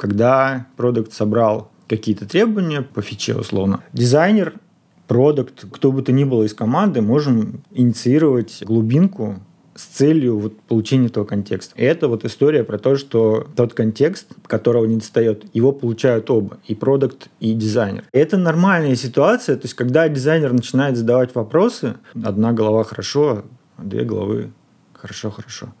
[0.00, 4.54] когда продукт собрал какие-то требования по фиче условно, дизайнер,
[5.06, 9.36] продукт, кто бы то ни было из команды, можем инициировать глубинку
[9.74, 11.74] с целью вот получения этого контекста.
[11.76, 16.58] И это вот история про то, что тот контекст, которого не достает, его получают оба,
[16.66, 18.04] и продукт, и дизайнер.
[18.12, 23.44] Это нормальная ситуация, то есть когда дизайнер начинает задавать вопросы, одна голова хорошо,
[23.76, 24.50] а две головы
[24.94, 25.72] хорошо-хорошо.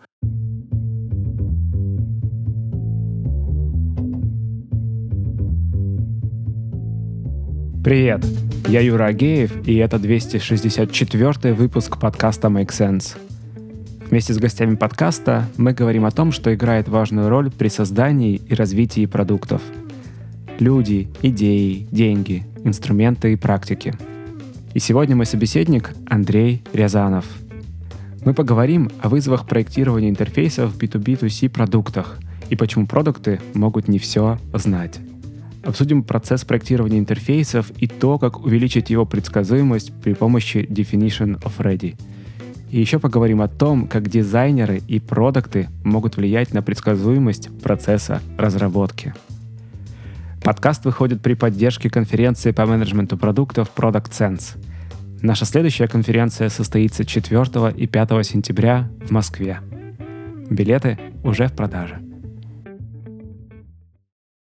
[7.82, 8.22] Привет,
[8.68, 13.16] я Юра Агеев, и это 264 выпуск подкаста Make Sense.
[14.10, 18.54] Вместе с гостями подкаста мы говорим о том, что играет важную роль при создании и
[18.54, 19.62] развитии продуктов.
[20.58, 23.94] Люди, идеи, деньги, инструменты и практики.
[24.74, 27.24] И сегодня мой собеседник Андрей Рязанов.
[28.26, 32.18] Мы поговорим о вызовах проектирования интерфейсов в B2B2C продуктах
[32.50, 35.00] и почему продукты могут не все знать.
[35.62, 41.96] Обсудим процесс проектирования интерфейсов и то, как увеличить его предсказуемость при помощи Definition of Ready.
[42.70, 49.12] И еще поговорим о том, как дизайнеры и продукты могут влиять на предсказуемость процесса разработки.
[50.42, 54.56] Подкаст выходит при поддержке конференции по менеджменту продуктов Product Sense.
[55.20, 59.60] Наша следующая конференция состоится 4 и 5 сентября в Москве.
[60.48, 62.00] Билеты уже в продаже.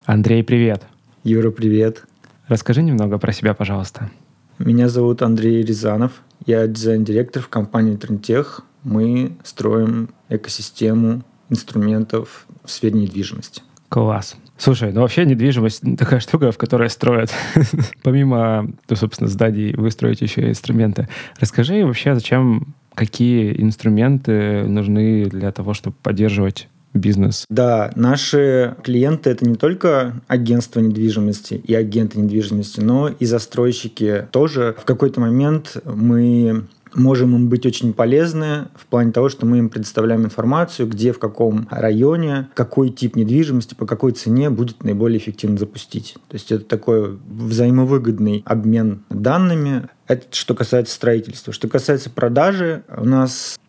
[0.06, 0.84] Андрей, привет!
[1.30, 2.06] Юра, привет.
[2.48, 4.10] Расскажи немного про себя, пожалуйста.
[4.58, 6.24] Меня зовут Андрей Рязанов.
[6.48, 8.64] Я дизайн-директор в компании Трендтех.
[8.82, 13.62] Мы строим экосистему инструментов в сфере недвижимости.
[13.90, 14.38] Класс.
[14.58, 17.32] Слушай, ну вообще недвижимость такая штука, в которой строят.
[18.04, 21.10] Помимо, ну, собственно, зданий, вы строите еще инструменты.
[21.40, 27.46] Расскажи вообще, зачем, какие инструменты нужны для того, чтобы поддерживать бизнес.
[27.50, 34.76] Да, наши клиенты это не только агентство недвижимости и агенты недвижимости, но и застройщики тоже.
[34.80, 36.66] В какой-то момент мы
[36.96, 41.20] можем им быть очень полезны в плане того, что мы им предоставляем информацию, где, в
[41.20, 46.16] каком районе, какой тип недвижимости, по какой цене будет наиболее эффективно запустить.
[46.28, 49.88] То есть это такой взаимовыгодный обмен данными.
[50.08, 51.54] Это что касается строительства.
[51.54, 53.60] Что касается продажи, у нас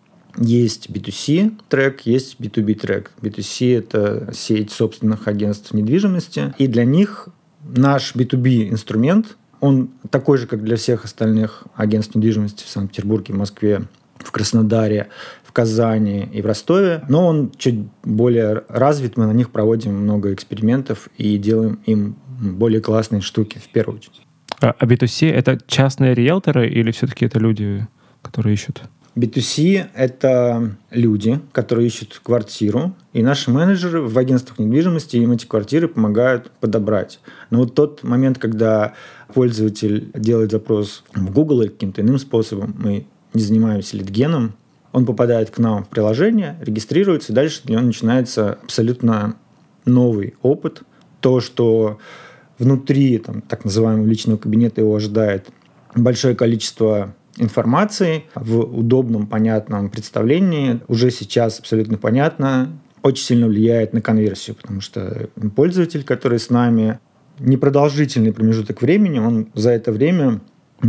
[0.40, 3.12] есть B2C трек, есть B2B трек.
[3.20, 6.54] B2C– это сеть собственных агентств недвижимости.
[6.58, 7.28] И для них
[7.62, 13.82] наш B2B инструмент, он такой же, как для всех остальных агентств недвижимости в Санкт-Петербурге, Москве,
[14.16, 15.08] в Краснодаре,
[15.44, 20.32] в Казани и в Ростове, но он чуть более развит, мы на них проводим много
[20.32, 24.22] экспериментов и делаем им более классные штуки в первую очередь.
[24.60, 27.86] А B2C— это частные риэлторы или все-таки это люди,
[28.22, 28.82] которые ищут?
[29.20, 35.88] B2C– это люди, которые ищут квартиру, и наши менеджеры в агентствах недвижимости им эти квартиры
[35.88, 37.20] помогают подобрать.
[37.50, 38.94] Но вот тот момент, когда
[39.34, 44.54] пользователь делает запрос в Google или каким-то иным способом, мы не занимаемся литгеном,
[44.92, 49.36] он попадает к нам в приложение, регистрируется, и дальше для него начинается абсолютно
[49.84, 50.82] новый опыт.
[51.20, 51.98] То, что
[52.58, 55.48] внутри там, так называемого личного кабинета его ожидает
[55.94, 62.70] большое количество информации в удобном, понятном представлении уже сейчас абсолютно понятно,
[63.02, 66.98] очень сильно влияет на конверсию, потому что пользователь, который с нами
[67.38, 70.40] непродолжительный промежуток времени, он за это время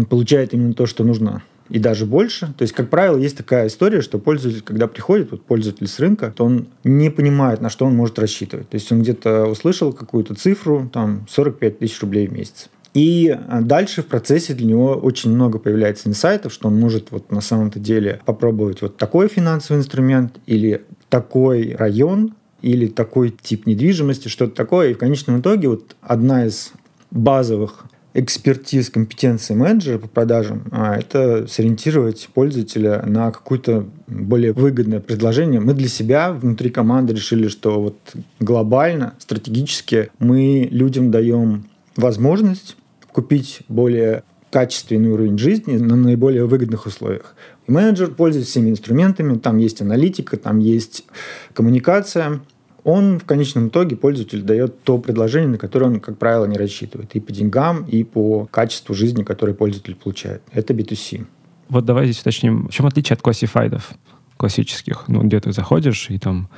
[0.09, 2.53] получает именно то, что нужно и даже больше.
[2.57, 6.33] То есть, как правило, есть такая история, что пользователь, когда приходит, вот пользователь с рынка,
[6.35, 8.67] то он не понимает, на что он может рассчитывать.
[8.69, 12.69] То есть, он где-то услышал какую-то цифру, там, 45 тысяч рублей в месяц.
[12.93, 17.31] И а, дальше в процессе для него очень много появляется инсайтов, что он может вот
[17.31, 24.27] на самом-то деле попробовать вот такой финансовый инструмент или такой район, или такой тип недвижимости,
[24.27, 24.89] что-то такое.
[24.89, 26.73] И в конечном итоге вот одна из
[27.11, 35.61] базовых экспертиз, компетенции менеджера по продажам а, это сориентировать пользователя на какое-то более выгодное предложение.
[35.61, 37.97] Мы для себя внутри команды решили, что вот
[38.41, 41.65] глобально, стратегически мы людям даем
[41.95, 42.75] возможность
[43.13, 47.35] купить более качественный уровень жизни на наиболее выгодных условиях.
[47.67, 51.05] Менеджер пользуется всеми инструментами, там есть аналитика, там есть
[51.53, 52.41] коммуникация.
[52.83, 57.15] Он в конечном итоге пользователю дает то предложение, на которое он, как правило, не рассчитывает.
[57.15, 60.41] И по деньгам, и по качеству жизни, которое пользователь получает.
[60.51, 61.25] Это B2C.
[61.69, 63.91] Вот давай здесь уточним, в чем отличие от классифайдов
[64.35, 65.05] классических?
[65.07, 66.49] Ну, где ты заходишь и там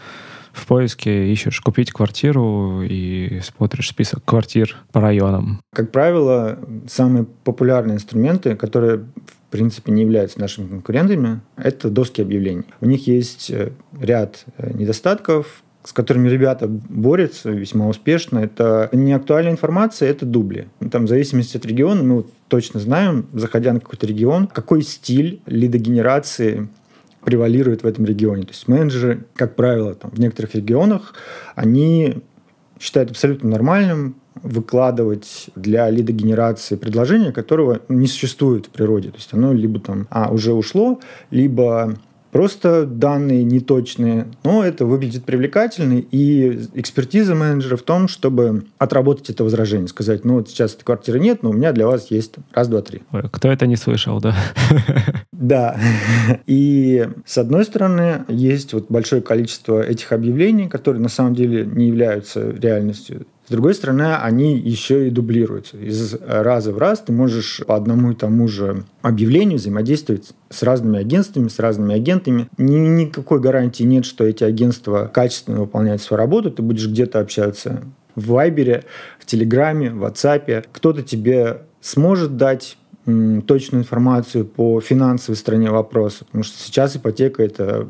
[0.53, 5.59] в поиске ищешь купить квартиру и смотришь список квартир по районам.
[5.73, 12.65] Как правило, самые популярные инструменты, которые в принципе не являются нашими конкурентами, это доски объявлений.
[12.81, 19.11] У них есть э, ряд э, недостатков, с которыми ребята борются весьма успешно, это не
[19.13, 20.69] актуальная информация, это дубли.
[20.91, 25.41] Там в зависимости от региона мы вот точно знаем, заходя на какой-то регион, какой стиль
[25.45, 26.69] лидогенерации
[27.25, 28.43] превалирует в этом регионе.
[28.43, 31.13] То есть менеджеры, как правило, там, в некоторых регионах,
[31.55, 32.21] они
[32.79, 39.09] считают абсолютно нормальным выкладывать для лидогенерации предложение, которого не существует в природе.
[39.09, 40.99] То есть оно либо там а, уже ушло,
[41.29, 41.95] либо
[42.33, 49.43] просто данные неточные, но это выглядит привлекательно, и экспертиза менеджера в том, чтобы отработать это
[49.43, 52.67] возражение, сказать, ну вот сейчас этой квартиры нет, но у меня для вас есть раз,
[52.67, 53.03] два, три.
[53.11, 54.35] Ой, кто это не слышал, да?
[55.31, 55.77] Да.
[56.47, 61.87] И с одной стороны, есть вот большое количество этих объявлений, которые на самом деле не
[61.87, 63.25] являются реальностью.
[63.45, 65.77] С другой стороны, они еще и дублируются.
[65.77, 70.99] Из раза в раз ты можешь по одному и тому же объявлению взаимодействовать с разными
[70.99, 72.47] агентствами, с разными агентами.
[72.57, 76.51] Ни, никакой гарантии нет, что эти агентства качественно выполняют свою работу.
[76.51, 77.83] Ты будешь где-то общаться
[78.15, 78.85] в Вайбере,
[79.19, 80.65] в Телеграме, в WhatsApp.
[80.71, 87.85] Кто-то тебе сможет дать точную информацию по финансовой стороне вопроса, потому что сейчас ипотека это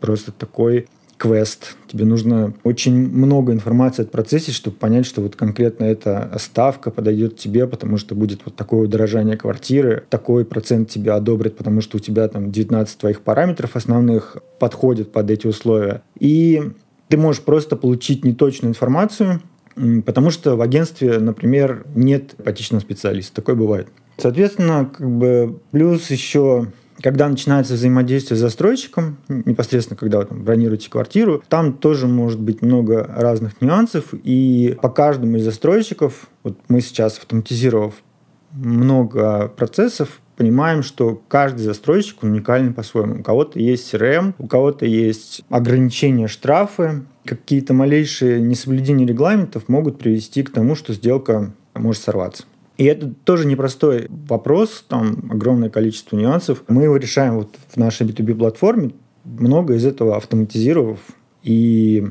[0.00, 1.76] просто такой квест.
[1.86, 7.36] Тебе нужно очень много информации от процессе, чтобы понять, что вот конкретно эта ставка подойдет
[7.36, 12.00] тебе, потому что будет вот такое удорожание квартиры, такой процент тебе одобрят, потому что у
[12.00, 16.02] тебя там 19 твоих параметров основных подходят под эти условия.
[16.18, 16.62] И
[17.08, 19.40] ты можешь просто получить неточную информацию,
[20.04, 23.36] потому что в агентстве, например, нет ипотечного специалиста.
[23.36, 23.88] Такое бывает.
[24.16, 26.68] Соответственно, как бы плюс еще
[27.00, 32.62] когда начинается взаимодействие с застройщиком, непосредственно когда вы там, бронируете квартиру, там тоже может быть
[32.62, 37.94] много разных нюансов, и по каждому из застройщиков, вот мы сейчас автоматизировав
[38.52, 43.20] много процессов, понимаем, что каждый застройщик уникален по-своему.
[43.20, 47.02] У кого-то есть CRM, у кого-то есть ограничения, штрафы.
[47.24, 52.44] Какие-то малейшие несоблюдения регламентов могут привести к тому, что сделка может сорваться.
[52.76, 56.64] И это тоже непростой вопрос, там огромное количество нюансов.
[56.68, 58.92] Мы его решаем вот в нашей B2B-платформе,
[59.24, 60.98] много из этого автоматизировав.
[61.44, 62.04] И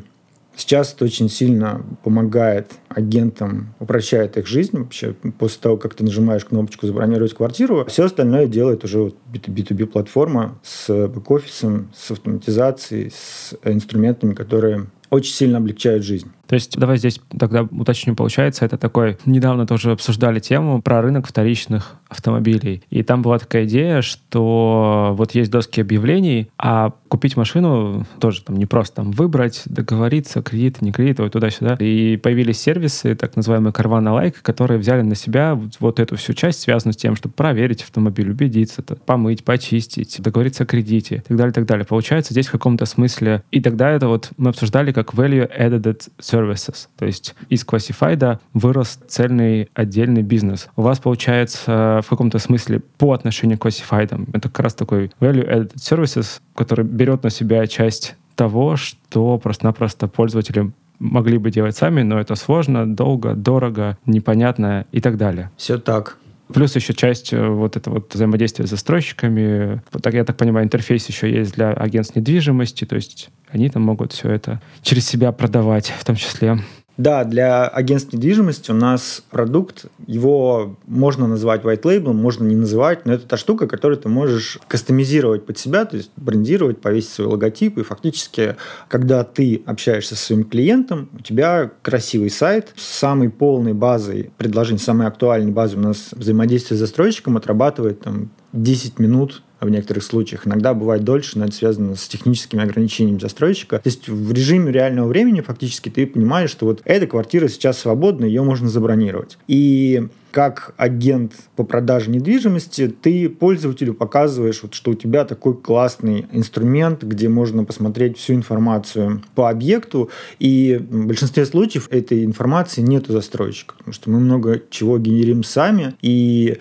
[0.56, 5.16] сейчас это очень сильно помогает агентам, упрощает их жизнь вообще.
[5.38, 10.88] После того, как ты нажимаешь кнопочку «Забронировать квартиру», все остальное делает уже вот B2B-платформа с
[11.08, 16.32] бэк-офисом, с автоматизацией, с инструментами, которые очень сильно облегчают жизнь.
[16.48, 19.18] То есть давай здесь тогда уточню, получается, это такой...
[19.26, 22.84] Недавно тоже обсуждали тему про рынок вторичных автомобилей.
[22.90, 28.58] И там была такая идея, что вот есть доски объявлений, а купить машину тоже там
[28.58, 31.76] не просто там выбрать, договориться, кредит, не кредит, вот туда-сюда.
[31.80, 36.34] И появились сервисы, так называемые Carvana Like, которые взяли на себя вот, вот эту всю
[36.34, 41.20] часть, связанную с тем, чтобы проверить автомобиль, убедиться, -то, помыть, почистить, договориться о кредите и
[41.20, 41.86] так далее, так далее.
[41.86, 43.44] Получается, здесь в каком-то смысле...
[43.52, 46.02] И тогда это вот мы обсуждали как value added
[46.44, 46.88] services.
[46.98, 50.68] То есть из Classified вырос цельный отдельный бизнес.
[50.76, 54.30] У вас получается в каком-то смысле по отношению к Classified.
[54.34, 60.08] Это как раз такой value added services, который берет на себя часть того, что просто-напросто
[60.08, 65.52] пользователи могли бы делать сами, но это сложно, долго, дорого, непонятно и так далее.
[65.58, 66.18] Все так.
[66.54, 69.82] Плюс еще часть э, вот этого вот взаимодействия с застройщиками.
[69.92, 73.84] Вот так, я так понимаю, интерфейс еще есть для агентств недвижимости, то есть они там
[73.84, 76.60] могут все это через себя продавать в том числе.
[76.98, 83.06] Да, для агентств недвижимости у нас продукт, его можно называть white label, можно не называть,
[83.06, 87.28] но это та штука, которую ты можешь кастомизировать под себя, то есть брендировать, повесить свой
[87.30, 88.58] логотип, и фактически,
[88.90, 94.80] когда ты общаешься со своим клиентом, у тебя красивый сайт с самой полной базой предложений,
[94.80, 95.80] самой актуальной базой.
[95.80, 100.48] У нас взаимодействие с застройщиком отрабатывает там 10 минут в некоторых случаях.
[100.48, 103.80] Иногда бывает дольше, но это связано с техническими ограничениями застройщика.
[103.80, 108.26] То есть в режиме реального времени фактически ты понимаешь, что вот эта квартира сейчас свободна,
[108.26, 109.38] ее можно забронировать.
[109.48, 116.26] И как агент по продаже недвижимости, ты пользователю показываешь, вот, что у тебя такой классный
[116.32, 123.10] инструмент, где можно посмотреть всю информацию по объекту, и в большинстве случаев этой информации нет
[123.10, 126.58] у застройщика, потому что мы много чего генерим сами, и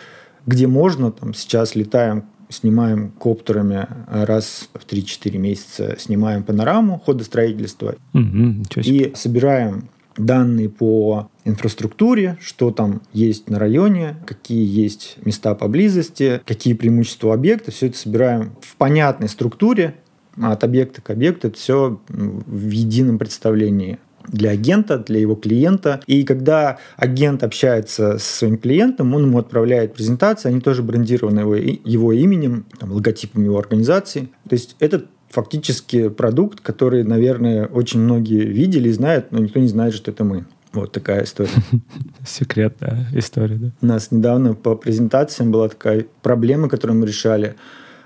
[0.46, 7.94] где можно, там сейчас летаем снимаем коптерами раз в 3-4 месяца, снимаем панораму хода строительства
[8.12, 16.40] угу, и собираем данные по инфраструктуре, что там есть на районе, какие есть места поблизости,
[16.44, 17.70] какие преимущества объекта.
[17.70, 19.94] Все это собираем в понятной структуре,
[20.40, 21.48] от объекта к объекту.
[21.48, 23.98] Это все в едином представлении
[24.32, 26.00] для агента, для его клиента.
[26.06, 31.54] И когда агент общается с своим клиентом, он ему отправляет презентации, они тоже брендированы его,
[31.54, 34.30] его именем, там, логотипом его организации.
[34.48, 39.68] То есть это фактически продукт, который, наверное, очень многие видели и знают, но никто не
[39.68, 40.44] знает, что это мы.
[40.72, 41.50] Вот такая история.
[42.26, 43.70] Секретная история, да?
[43.82, 47.56] У нас недавно по презентациям была такая проблема, которую мы решали.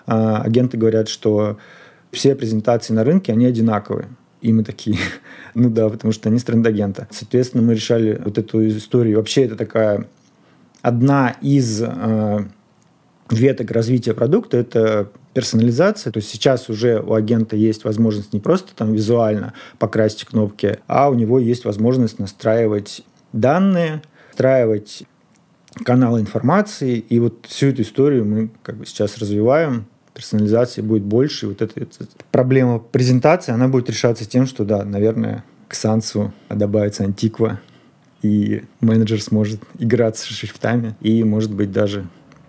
[0.07, 1.59] А, агенты говорят, что
[2.11, 4.09] все презентации на рынке, они одинаковые.
[4.41, 4.99] И мы такие,
[5.55, 7.09] ну да, потому что они с.
[7.11, 9.19] Соответственно, мы решали вот эту историю.
[9.19, 10.07] Вообще это такая
[10.83, 12.45] одна из э,
[13.31, 16.13] веток развития продукта– это персонализация.
[16.13, 21.11] То есть сейчас уже у агента есть возможность не просто там визуально покрасить кнопки, а
[21.11, 23.03] у него есть возможность настраивать
[23.33, 25.03] данные, настраивать
[25.85, 26.99] каналы информации.
[26.99, 31.47] И вот всю эту историю мы как бы сейчас развиваем персонализации будет больше.
[31.47, 36.33] И вот эта, эта проблема презентации, она будет решаться тем, что, да, наверное, к Сансу
[36.49, 37.61] добавится антиква,
[38.23, 42.07] и менеджер сможет играться с шрифтами и, может быть, даже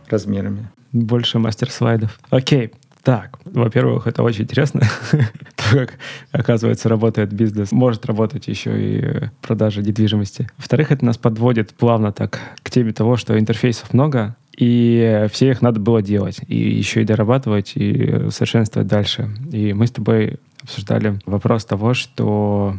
[0.07, 0.69] размерами.
[0.93, 2.19] Больше мастер-слайдов.
[2.29, 2.71] Окей.
[3.03, 4.81] Так, во-первых, это очень интересно,
[5.71, 5.93] как,
[6.31, 7.71] оказывается, работает бизнес.
[7.71, 10.49] Может работать еще и продажа недвижимости.
[10.57, 15.61] Во-вторых, это нас подводит плавно так к теме того, что интерфейсов много, и все их
[15.61, 19.29] надо было делать, и еще и дорабатывать, и совершенствовать дальше.
[19.51, 22.75] И мы с тобой обсуждали вопрос того, что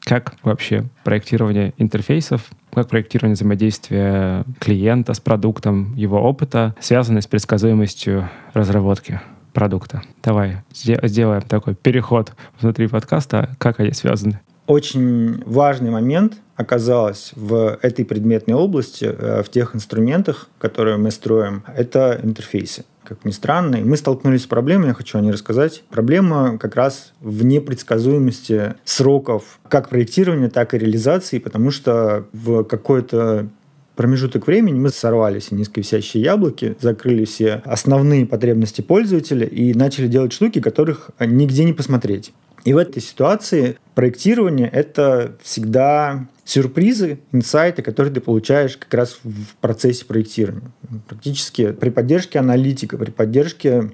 [0.00, 8.28] как вообще проектирование интерфейсов, как проектирование взаимодействия клиента с продуктом, его опыта, связаны с предсказуемостью
[8.52, 9.20] разработки
[9.52, 10.02] продукта.
[10.22, 14.40] Давай сделаем такой переход внутри подкаста, как они связаны.
[14.66, 21.64] Очень важный момент оказалось в этой предметной области, э, в тех инструментах, которые мы строим,
[21.76, 23.78] это интерфейсы как ни странно.
[23.82, 25.82] Мы столкнулись с проблемой, я хочу о ней рассказать.
[25.90, 33.48] Проблема как раз в непредсказуемости сроков как проектирования, так и реализации, потому что в какой-то
[33.96, 40.32] промежуток времени мы сорвали все низковисящие яблоки, закрыли все основные потребности пользователя и начали делать
[40.32, 42.32] штуки, которых нигде не посмотреть.
[42.64, 49.56] И в этой ситуации проектирование— это всегда сюрпризы, инсайты, которые ты получаешь как раз в
[49.60, 50.70] процессе проектирования.
[51.08, 53.90] Практически при поддержке аналитика, при поддержке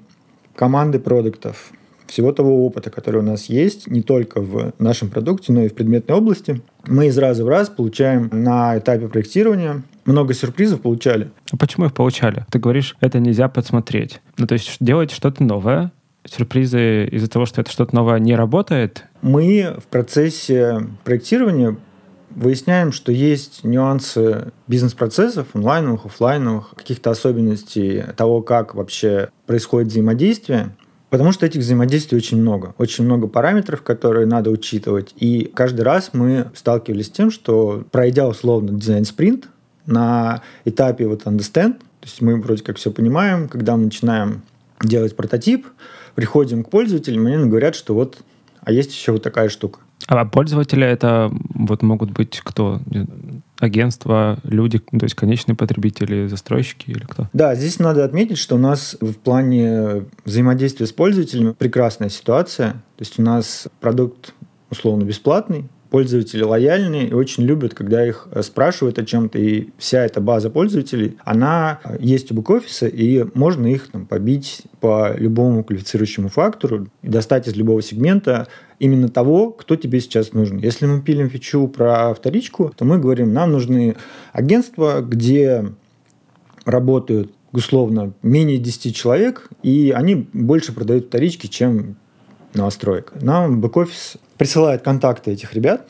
[0.55, 1.71] команды продуктов,
[2.07, 5.75] всего того опыта, который у нас есть, не только в нашем продукте, но и в
[5.75, 11.29] предметной области, мы из раза в раз получаем на этапе проектирования много сюрпризов получали.
[11.51, 12.45] А почему их получали?
[12.51, 14.21] Ты говоришь, это нельзя подсмотреть.
[14.37, 15.91] Ну, то есть делать что-то новое,
[16.33, 19.05] сюрпризы из-за того, что это что-то новое не работает?
[19.21, 21.77] Мы в процессе проектирования
[22.29, 30.75] выясняем, что есть нюансы бизнес-процессов, онлайновых, офлайновых, каких-то особенностей того, как вообще происходит взаимодействие.
[31.09, 32.75] Потому что этих взаимодействий очень много.
[32.77, 35.13] Очень много параметров, которые надо учитывать.
[35.17, 39.47] И каждый раз мы сталкивались с тем, что пройдя условно дизайн-спринт,
[39.89, 44.43] на этапе вот understand, то есть мы вроде как все понимаем, когда мы начинаем
[44.81, 45.67] делать прототип,
[46.19, 48.17] приходим к пользователям, и они говорят, что вот,
[48.59, 49.79] а есть еще вот такая штука.
[50.05, 52.81] А пользователи это вот могут быть кто?
[53.57, 57.29] Агентства, люди, то есть конечные потребители, застройщики или кто?
[57.31, 62.71] Да, здесь надо отметить, что у нас в плане взаимодействия с пользователями прекрасная ситуация.
[62.97, 64.33] То есть у нас продукт
[64.69, 70.05] условно бесплатный, пользователи лояльные и очень любят, когда их э, спрашивают о чем-то, и вся
[70.05, 75.63] эта база пользователей, она э, есть у бэк-офиса, и можно их там, побить по любому
[75.63, 80.57] квалифицирующему фактору достать из любого сегмента именно того, кто тебе сейчас нужен.
[80.57, 83.95] Если мы пилим фичу про вторичку, то мы говорим, нам нужны
[84.31, 85.65] агентства, где
[86.65, 91.97] работают условно менее 10 человек, и они больше продают вторички, чем
[92.53, 93.13] новостроек.
[93.21, 95.85] Нам бэк-офис присылает контакты этих ребят,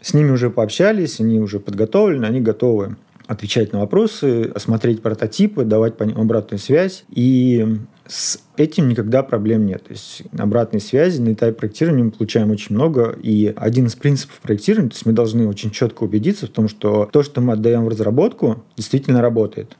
[0.00, 2.96] с ними уже пообщались, они уже подготовлены, они готовы
[3.28, 7.04] отвечать на вопросы, осмотреть прототипы, давать по ним обратную связь.
[7.10, 9.84] И с этим никогда проблем нет.
[9.84, 13.16] То есть обратной связи на этапе проектирования мы получаем очень много.
[13.22, 17.08] И один из принципов проектирования, то есть мы должны очень четко убедиться в том, что
[17.12, 19.76] то, что мы отдаем в разработку, действительно работает.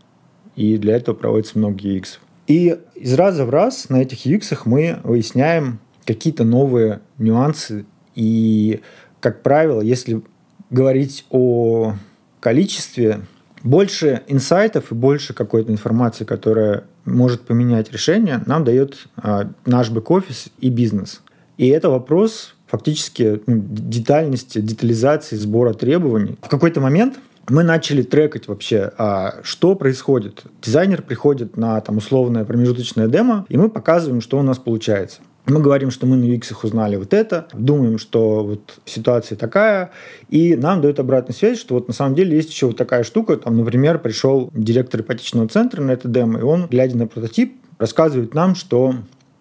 [0.55, 2.19] И для этого проводится много UX.
[2.47, 8.81] И из раза в раз на этих UX мы выясняем какие-то новые нюансы и,
[9.21, 10.23] как правило, если
[10.71, 11.95] говорить о
[12.41, 13.21] количестве,
[13.63, 20.49] больше инсайтов и больше какой-то информации, которая может поменять решение, нам дает а, наш бэк-офис
[20.59, 21.23] и бизнес.
[21.59, 26.39] И это вопрос фактически ну, детальности, детализации сбора требований.
[26.43, 30.45] В какой-то момент мы начали трекать вообще, а, что происходит.
[30.63, 35.21] Дизайнер приходит на там, условное промежуточное демо, и мы показываем, что у нас получается.
[35.47, 39.91] Мы говорим, что мы на UX узнали вот это, думаем, что вот ситуация такая,
[40.29, 43.37] и нам дают обратную связь, что вот на самом деле есть еще вот такая штука.
[43.37, 48.35] Там, например, пришел директор ипотечного центра на это демо, и он, глядя на прототип, рассказывает
[48.35, 48.95] нам, что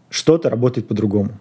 [0.10, 1.32] что-то работает по-другому.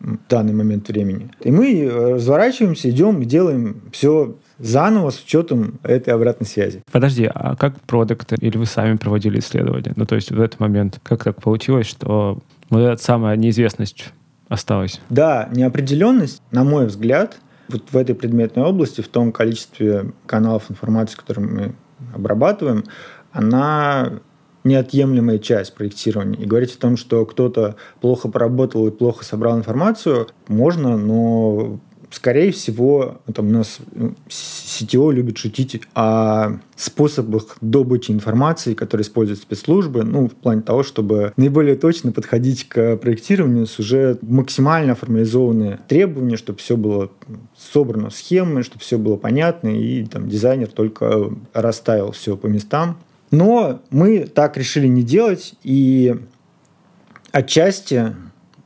[0.00, 1.30] в данный момент времени.
[1.42, 6.82] И мы э, разворачиваемся, идем и делаем все заново с учетом этой обратной связи.
[6.90, 9.92] Подожди, а как продукты или вы сами проводили исследования?
[9.96, 12.38] Ну, то есть в этот момент как так получилось, что
[12.70, 14.12] вот эта самая неизвестность
[14.48, 15.00] осталась?
[15.10, 21.16] Да, неопределенность, на мой взгляд, вот в этой предметной области, в том количестве каналов информации,
[21.16, 21.74] которые мы
[22.14, 22.84] обрабатываем,
[23.32, 24.20] она
[24.64, 26.38] неотъемлемая часть проектирования.
[26.38, 32.52] И говорить о том, что кто-то плохо поработал и плохо собрал информацию, можно, но скорее
[32.52, 33.78] всего, там у нас
[34.28, 41.32] CTO любит шутить о способах добычи информации, которые используют спецслужбы, ну, в плане того, чтобы
[41.36, 47.10] наиболее точно подходить к проектированию с уже максимально формализованные требования, чтобы все было
[47.56, 52.98] собрано в схемы, чтобы все было понятно, и там дизайнер только расставил все по местам.
[53.30, 56.16] Но мы так решили не делать, и
[57.32, 58.14] отчасти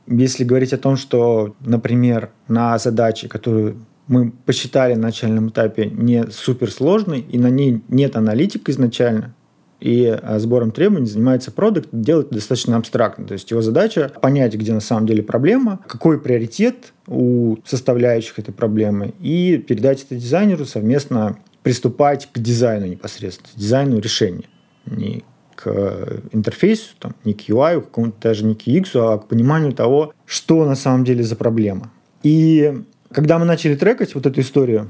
[0.07, 6.25] если говорить о том, что, например, на задаче, которую мы посчитали на начальном этапе не
[6.29, 9.33] суперсложной, и на ней нет аналитика изначально,
[9.79, 13.25] и а, сбором требований занимается продукт, делает достаточно абстрактно.
[13.25, 18.53] То есть его задача понять, где на самом деле проблема, какой приоритет у составляющих этой
[18.53, 24.45] проблемы, и передать это дизайнеру совместно приступать к дизайну непосредственно, дизайну решения.
[24.85, 25.23] Не
[25.55, 30.13] к интерфейсу, там, не к UI, какому-то даже не к UX, а к пониманию того,
[30.25, 31.91] что на самом деле за проблема.
[32.23, 32.81] И
[33.11, 34.89] когда мы начали трекать вот эту историю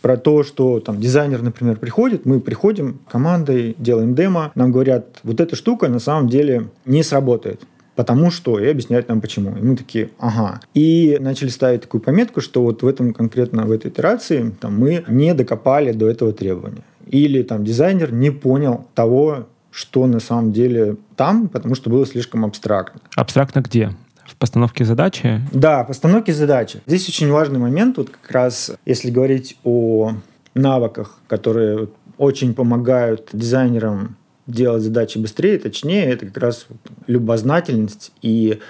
[0.00, 5.40] про то, что там дизайнер, например, приходит, мы приходим командой, делаем демо, нам говорят, вот
[5.40, 7.62] эта штука на самом деле не сработает.
[7.94, 9.56] Потому что, и объясняют нам почему.
[9.56, 10.60] И мы такие, ага.
[10.74, 15.04] И начали ставить такую пометку, что вот в этом конкретно, в этой итерации там, мы
[15.06, 16.82] не докопали до этого требования.
[17.06, 22.44] Или там дизайнер не понял того, что на самом деле там, потому что было слишком
[22.44, 23.00] абстрактно.
[23.16, 23.90] Абстрактно где?
[24.24, 25.40] В постановке задачи?
[25.52, 26.80] Да, постановке задачи.
[26.86, 30.12] Здесь очень важный момент, вот как раз если говорить о
[30.54, 31.88] навыках, которые
[32.18, 34.16] очень помогают дизайнерам
[34.46, 36.66] делать задачи быстрее, точнее, это как раз
[37.08, 38.60] любознательность и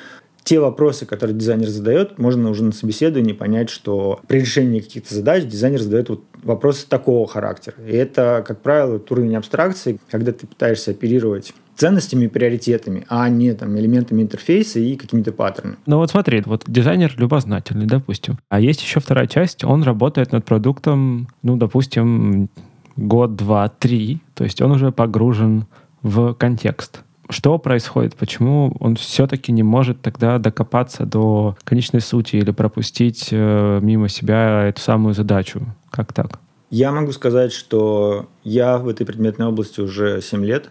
[0.45, 5.45] те вопросы, которые дизайнер задает, можно уже на собеседовании понять, что при решении каких-то задач
[5.45, 7.75] дизайнер задает вот вопросы такого характера.
[7.87, 13.77] И это, как правило, уровень абстракции, когда ты пытаешься оперировать ценностями приоритетами, а не там
[13.77, 15.77] элементами интерфейса и какими-то паттернами.
[15.87, 18.39] Ну вот смотри, вот дизайнер любознательный, допустим.
[18.49, 22.49] А есть еще вторая часть, он работает над продуктом, ну, допустим,
[22.97, 25.67] год, два, три, то есть он уже погружен
[26.03, 28.17] в контекст что происходит?
[28.17, 34.65] Почему он все-таки не может тогда докопаться до конечной сути или пропустить э, мимо себя
[34.65, 35.63] эту самую задачу?
[35.91, 36.39] Как так?
[36.71, 40.71] Я могу сказать, что я в этой предметной области уже 7 лет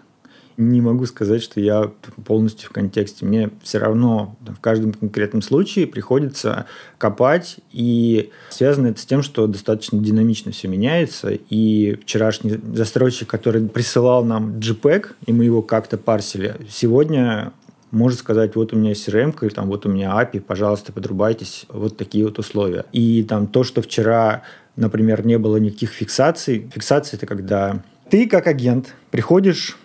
[0.57, 1.91] не могу сказать, что я
[2.25, 3.25] полностью в контексте.
[3.25, 6.65] Мне все равно в каждом конкретном случае приходится
[6.97, 13.67] копать, и связано это с тем, что достаточно динамично все меняется, и вчерашний застройщик, который
[13.67, 17.51] присылал нам JPEG, и мы его как-то парсили, сегодня
[17.91, 22.25] может сказать, вот у меня CRM, там, вот у меня API, пожалуйста, подрубайтесь, вот такие
[22.25, 22.85] вот условия.
[22.91, 24.41] И там то, что вчера,
[24.75, 26.67] например, не было никаких фиксаций.
[26.73, 29.77] Фиксация– это когда ты как агент приходишь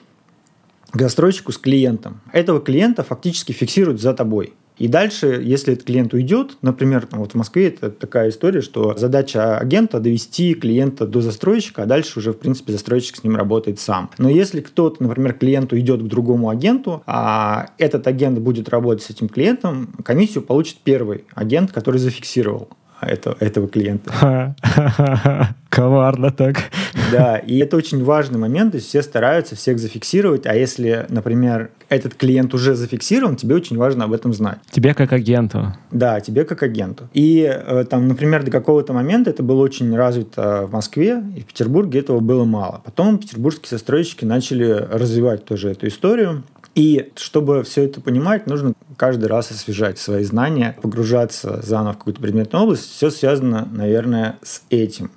[0.91, 2.21] к застройщику с клиентом.
[2.33, 4.55] Этого клиента фактически фиксируют за тобой.
[4.79, 8.97] И дальше, если этот клиент уйдет, например, там, вот в Москве это такая история, что
[8.97, 13.81] задача агента довести клиента до застройщика, а дальше уже, в принципе, застройщик с ним работает
[13.81, 14.11] сам.
[14.19, 19.11] Но если кто-то, например, клиент уйдет к другому агенту, а этот агент будет работать с
[19.11, 22.69] этим клиентом, комиссию получит первый агент, который зафиксировал
[23.01, 24.55] этого, этого клиента.
[25.69, 26.65] Коварно так.
[27.13, 31.71] Да, и это очень важный момент, то есть все стараются всех зафиксировать, а если, например,
[31.89, 34.59] этот клиент уже зафиксирован, тебе очень важно об этом знать.
[34.71, 35.75] Тебе как агенту.
[35.91, 37.09] Да, тебе как агенту.
[37.13, 41.47] И э, там, например, до какого-то момента это было очень развито в Москве, и в
[41.47, 42.83] Петербурге этого было мало.
[42.85, 46.45] Потом петербургские застройщики начали развивать тоже эту историю,
[46.79, 52.21] и чтобы все это понимать, нужно каждый раз освежать свои знания, погружаться заново в какую-то
[52.21, 52.89] предметную область.
[52.89, 55.11] Все связано, наверное, с этим.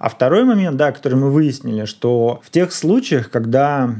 [0.00, 3.94] А второй момент, да, который мы выяснили, что в тех случаях, когда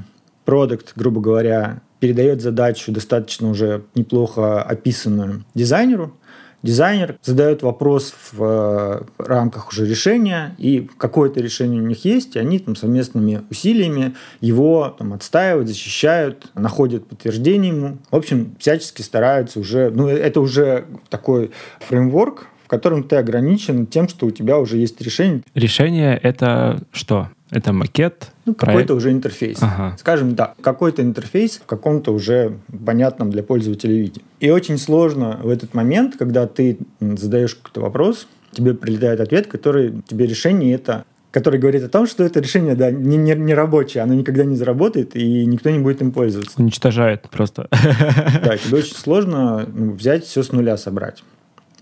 [0.45, 6.17] продукт, грубо говоря, передает задачу достаточно уже неплохо описанную дизайнеру,
[6.62, 12.38] Дизайнер задает вопрос в э, рамках уже решения, и какое-то решение у них есть, и
[12.38, 17.99] они там совместными усилиями его там, отстаивают, защищают, находят подтверждение ему.
[18.11, 24.09] В общем, всячески стараются уже, ну, это уже такой фреймворк, в котором ты ограничен тем,
[24.09, 25.42] что у тебя уже есть решение.
[25.55, 27.29] Решение— это что?
[27.51, 28.31] Это макет?
[28.45, 29.59] Ну, какой-то уже интерфейс.
[29.61, 29.97] Ага.
[29.99, 34.21] Скажем так, какой-то интерфейс в каком-то уже понятном для пользователя виде.
[34.41, 40.03] И очень сложно в этот момент, когда ты задаешь какой-то вопрос, тебе прилетает ответ, который
[40.09, 44.03] тебе решение это который говорит о том, что это решение да, не, не, не рабочее,
[44.03, 46.61] оно никогда не заработает, и никто не будет им пользоваться.
[46.61, 47.69] Уничтожает просто.
[47.71, 51.23] Да, тебе очень сложно ну, взять все с нуля собрать.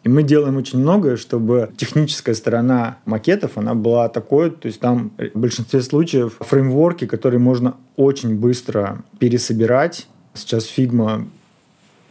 [0.06, 5.10] И мы делаем очень многое, чтобы техническая сторона макетов, она была такой, то есть там
[5.18, 10.06] в большинстве случаев фреймворки, которые можно очень быстро пересобирать.
[10.32, 11.26] Сейчас Figma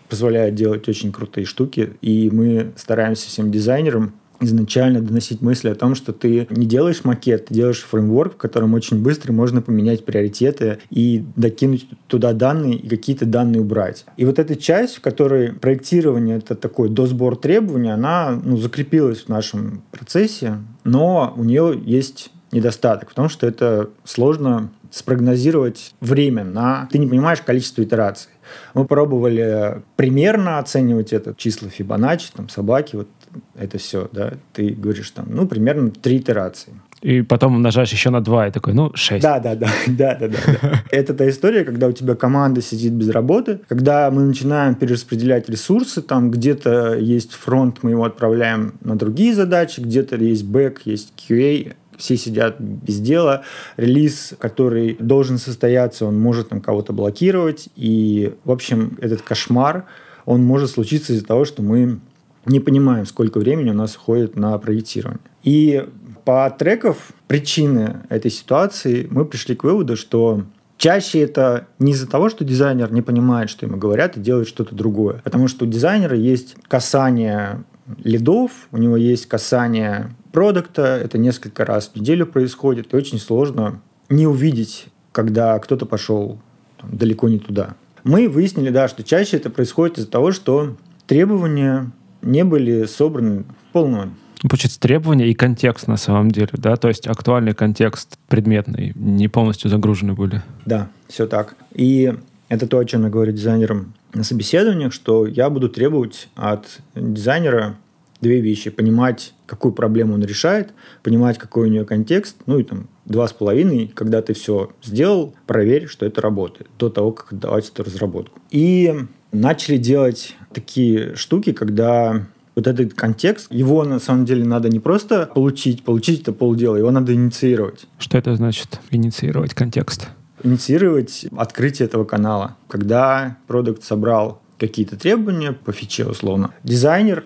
[0.10, 5.96] позволяет делать очень крутые штуки, и мы стараемся всем дизайнерам изначально доносить мысли о том,
[5.96, 10.80] что ты не делаешь макет, ты делаешь фреймворк, в котором очень быстро можно поменять приоритеты
[10.90, 14.06] и докинуть туда данные и какие-то данные убрать.
[14.18, 19.30] И вот эта часть, в которой проектирование— это такой досбор требований, она ну, закрепилась в
[19.30, 26.88] нашем процессе, но у нее есть недостаток, потому что это сложно спрогнозировать время на...
[26.90, 28.32] Ты не понимаешь количество итераций.
[28.74, 33.10] Мы пробовали примерно оценивать это, числа Фибоначчи, там, собаки, вот
[33.56, 36.74] это все, да, ты говоришь там, ну, примерно три итерации.
[37.02, 39.22] И потом умножаешь еще на 2, и такой, ну, 6.
[39.24, 40.84] Да, да, да, да, да, да.
[40.90, 46.02] Это та история, когда у тебя команда сидит без работы, когда мы начинаем перераспределять ресурсы,
[46.02, 51.76] там где-то есть фронт, мы его отправляем на другие задачи, где-то есть бэк, есть QA,
[51.98, 53.44] все сидят без дела.
[53.78, 57.70] Релиз, который должен состояться, он может там кого-то блокировать.
[57.76, 59.86] И, в общем, этот кошмар,
[60.26, 62.00] он может случиться из-за того, что мы
[62.46, 65.22] не понимаем, сколько времени у нас уходит на проектирование.
[65.44, 65.88] И
[66.24, 70.44] по треков причины этой ситуации мы пришли к выводу, что
[70.78, 74.76] Чаще это не из-за того, что дизайнер не понимает, что ему говорят, и делает что-то
[74.76, 75.22] другое.
[75.24, 77.64] Потому что у дизайнера есть касание
[78.04, 83.82] лидов, у него есть касание продукта, это несколько раз в неделю происходит, и очень сложно
[84.10, 86.40] не увидеть, когда кто-то пошел
[86.78, 87.76] там, далеко не туда.
[88.04, 90.76] Мы выяснили, да, что чаще это происходит из-за того, что
[91.08, 91.92] требования
[92.26, 94.12] не были собраны полную
[94.42, 96.76] Получается, требования и контекст на самом деле, да?
[96.76, 100.44] То есть актуальный контекст предметный, не полностью загружены были.
[100.66, 101.56] Да, все так.
[101.74, 102.14] И
[102.50, 107.78] это то, о чем я говорю дизайнерам на собеседованиях, что я буду требовать от дизайнера
[108.22, 108.70] две вещи.
[108.70, 113.34] Понимать, какую проблему он решает, понимать, какой у нее контекст, ну и там два с
[113.34, 118.40] половиной, когда ты все сделал, проверь, что это работает, до того, как отдавать эту разработку.
[118.52, 118.94] И
[119.36, 125.30] начали делать такие штуки, когда вот этот контекст, его на самом деле надо не просто
[125.34, 127.86] получить, получить это полдела, его надо инициировать.
[128.00, 130.08] Что это значит, инициировать контекст?
[130.44, 132.56] Инициировать открытие этого канала.
[132.68, 137.26] Когда продукт собрал какие-то требования по фиче условно, дизайнер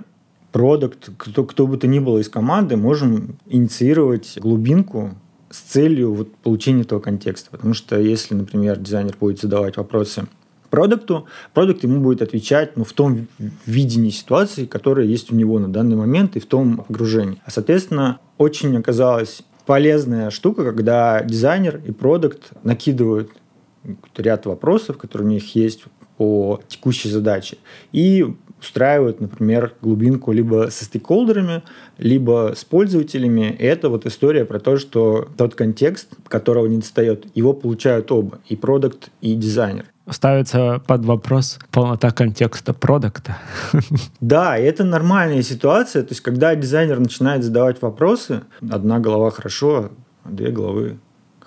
[0.51, 5.15] продукт, кто, кто бы то ни было из команды, можем инициировать глубинку
[5.51, 7.51] с целью вот получения этого контекста.
[7.51, 10.27] Потому что если, например, дизайнер будет задавать вопросы
[10.69, 13.27] продукту, продукт ему будет отвечать ну, в том
[13.65, 17.41] видении ситуации, которая есть у него на данный момент и в том погружении.
[17.45, 23.31] А, соответственно, очень оказалась полезная штука, когда дизайнер и продукт накидывают
[24.17, 25.83] ряд вопросов, которые у них есть
[26.17, 27.57] по текущей задаче,
[27.91, 28.25] и
[28.59, 31.63] устраивают, например, глубинку либо со стейкхолдерами,
[31.97, 33.55] либо с пользователями.
[33.57, 38.39] И это вот история про то, что тот контекст, которого не достает, его получают оба,
[38.49, 43.37] и продукт, и дизайнер ставится под вопрос полнота контекста продукта.
[44.21, 46.03] Да, и это нормальная ситуация.
[46.03, 49.91] То есть, когда дизайнер начинает задавать вопросы, одна голова хорошо,
[50.23, 50.97] а две головы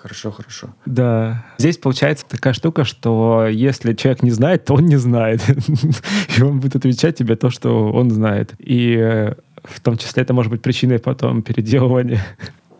[0.03, 0.67] хорошо, хорошо.
[0.85, 1.45] Да.
[1.57, 5.41] Здесь получается такая штука, что если человек не знает, то он не знает.
[6.37, 8.53] И он будет отвечать тебе то, что он знает.
[8.59, 12.21] И э, в том числе это может быть причиной потом переделывания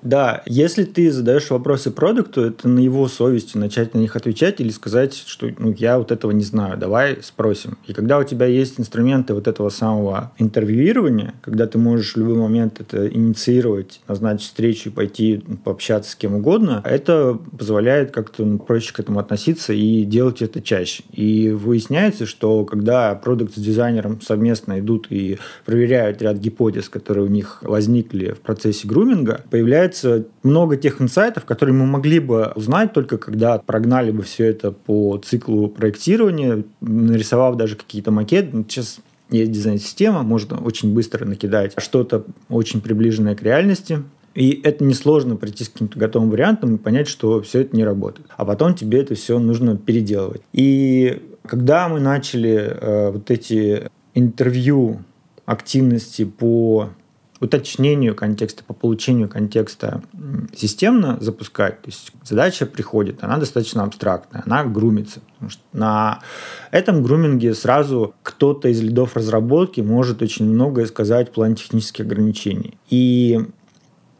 [0.03, 4.69] да, если ты задаешь вопросы продукту, это на его совести начать на них отвечать или
[4.69, 7.77] сказать, что ну, я вот этого не знаю, давай спросим.
[7.87, 12.35] И когда у тебя есть инструменты вот этого самого интервьюирования, когда ты можешь в любой
[12.35, 18.59] момент это инициировать, назначить встречу и пойти пообщаться с кем угодно, это позволяет как-то ну,
[18.59, 21.03] проще к этому относиться и делать это чаще.
[21.11, 27.29] И выясняется, что когда продукт с дизайнером совместно идут и проверяют ряд гипотез, которые у
[27.29, 32.93] них возникли в процессе груминга, появляется появляется много тех инсайтов, которые мы могли бы узнать
[32.93, 38.63] только когда прогнали бы все это по циклу проектирования, нарисовав даже какие-то макеты.
[38.67, 44.03] Сейчас есть дизайн-система, можно очень быстро накидать что-то очень приближенное к реальности,
[44.35, 48.27] и это несложно прийти с каким-то готовым вариантом и понять, что все это не работает.
[48.35, 50.41] А потом тебе это все нужно переделывать.
[50.53, 55.01] И когда мы начали э, вот эти интервью
[55.45, 56.89] активности по
[57.43, 60.01] уточнению контекста, по получению контекста
[60.55, 61.81] системно запускать.
[61.81, 65.19] То есть задача приходит, она достаточно абстрактная, она грумится.
[65.33, 66.19] Потому что на
[66.71, 72.77] этом груминге сразу кто-то из лидов разработки может очень многое сказать в плане технических ограничений.
[72.89, 73.41] И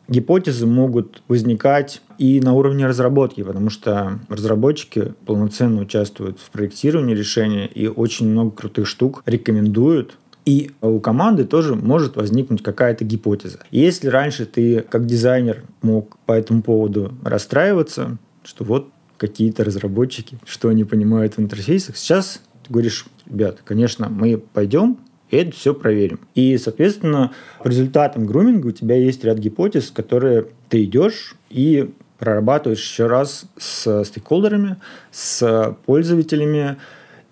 [0.07, 7.67] гипотезы могут возникать и на уровне разработки, потому что разработчики полноценно участвуют в проектировании решения
[7.67, 10.17] и очень много крутых штук рекомендуют.
[10.45, 13.59] И у команды тоже может возникнуть какая-то гипотеза.
[13.71, 20.69] Если раньше ты как дизайнер мог по этому поводу расстраиваться, что вот какие-то разработчики, что
[20.69, 24.97] они понимают в интерфейсах, сейчас ты говоришь, ребят, конечно, мы пойдем
[25.33, 26.19] и это все проверим.
[26.35, 27.31] И, соответственно,
[27.63, 33.45] по результатам груминга у тебя есть ряд гипотез, которые ты идешь и прорабатываешь еще раз
[33.57, 34.77] с стейкхолдерами,
[35.09, 36.77] с пользователями.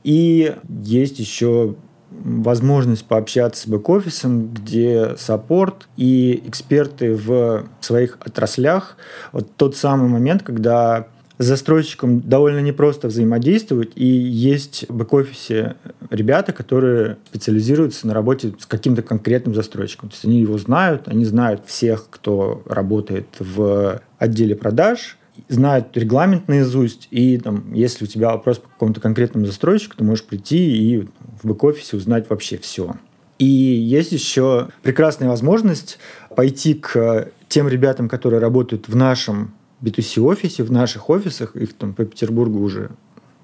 [0.03, 1.75] И есть еще
[2.11, 8.97] возможность пообщаться с бэк-офисом, где саппорт и эксперты в своих отраслях.
[9.31, 15.75] Вот тот самый момент, когда с застройщиком довольно непросто взаимодействовать, и есть в бэк-офисе
[16.11, 20.09] ребята, которые специализируются на работе с каким-то конкретным застройщиком.
[20.09, 26.47] То есть они его знают, они знают всех, кто работает в отделе продаж, знают регламент
[26.47, 31.07] наизусть, и там, если у тебя вопрос по какому-то конкретному застройщику, ты можешь прийти и
[31.41, 32.95] в бэк-офисе узнать вообще все.
[33.39, 35.97] И есть еще прекрасная возможность
[36.35, 42.05] пойти к тем ребятам, которые работают в нашем B2C-офисе, в наших офисах, их там по
[42.05, 42.91] Петербургу уже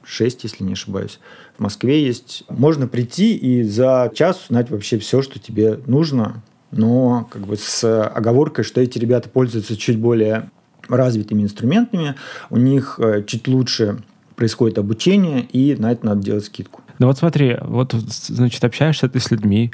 [0.04, 1.20] 6, если не ошибаюсь.
[1.58, 2.44] В Москве есть.
[2.48, 8.04] Можно прийти и за час узнать вообще все, что тебе нужно, но как бы с
[8.04, 10.50] оговоркой, что эти ребята пользуются чуть более
[10.88, 12.16] развитыми инструментами,
[12.50, 14.00] у них э, чуть лучше
[14.36, 16.82] происходит обучение, и на это надо делать скидку.
[17.00, 19.72] Ну вот смотри, вот, значит, общаешься ты с людьми,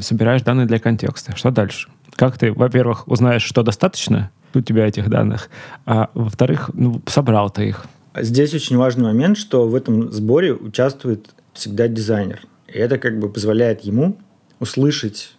[0.00, 1.34] собираешь данные для контекста.
[1.36, 1.88] Что дальше?
[2.16, 5.50] Как ты, во-первых, узнаешь, что достаточно у тебя этих данных,
[5.84, 7.86] а во-вторых, ну, собрал ты их?
[8.16, 12.42] Здесь очень важный момент, что в этом сборе участвует всегда дизайнер.
[12.68, 14.16] И это как бы позволяет ему
[14.60, 15.36] услышать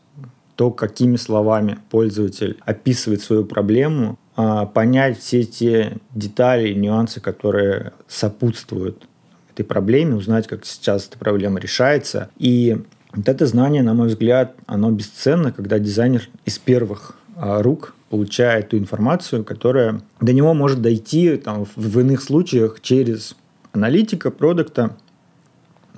[0.55, 9.07] то, какими словами пользователь описывает свою проблему, понять все те детали нюансы, которые сопутствуют
[9.51, 12.29] этой проблеме, узнать, как сейчас эта проблема решается.
[12.37, 12.77] И
[13.13, 18.69] вот это знание, на мой взгляд, оно бесценно, когда дизайнер из первых а, рук получает
[18.69, 23.35] ту информацию, которая до него может дойти там, в иных случаях через
[23.71, 24.97] аналитика продукта,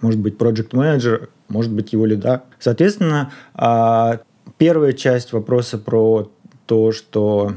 [0.02, 2.44] может быть, проект менеджер может быть, его лида.
[2.60, 4.20] Соответственно, а,
[4.58, 6.32] первая часть вопроса про
[6.66, 7.54] то, что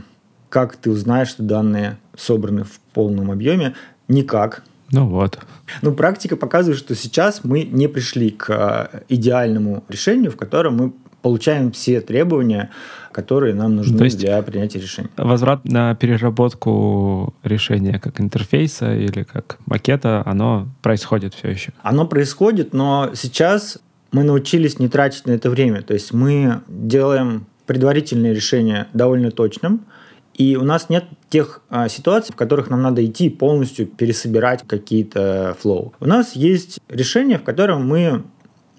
[0.50, 3.74] как ты узнаешь, что данные собраны в полном объеме,
[4.08, 4.62] никак.
[4.90, 5.38] Ну вот.
[5.82, 10.92] Ну, практика показывает, что сейчас мы не пришли к а, идеальному решению, в котором мы
[11.22, 12.70] получаем все требования,
[13.12, 15.08] которые нам нужны То есть для принятия решений.
[15.16, 21.72] Возврат на переработку решения как интерфейса или как макета, оно происходит все еще?
[21.82, 23.78] Оно происходит, но сейчас
[24.12, 25.82] мы научились не тратить на это время.
[25.82, 29.82] То есть мы делаем предварительное решение довольно точным,
[30.34, 35.56] и у нас нет тех а, ситуаций, в которых нам надо идти полностью пересобирать какие-то
[35.60, 35.92] флоу.
[36.00, 38.24] У нас есть решение, в котором мы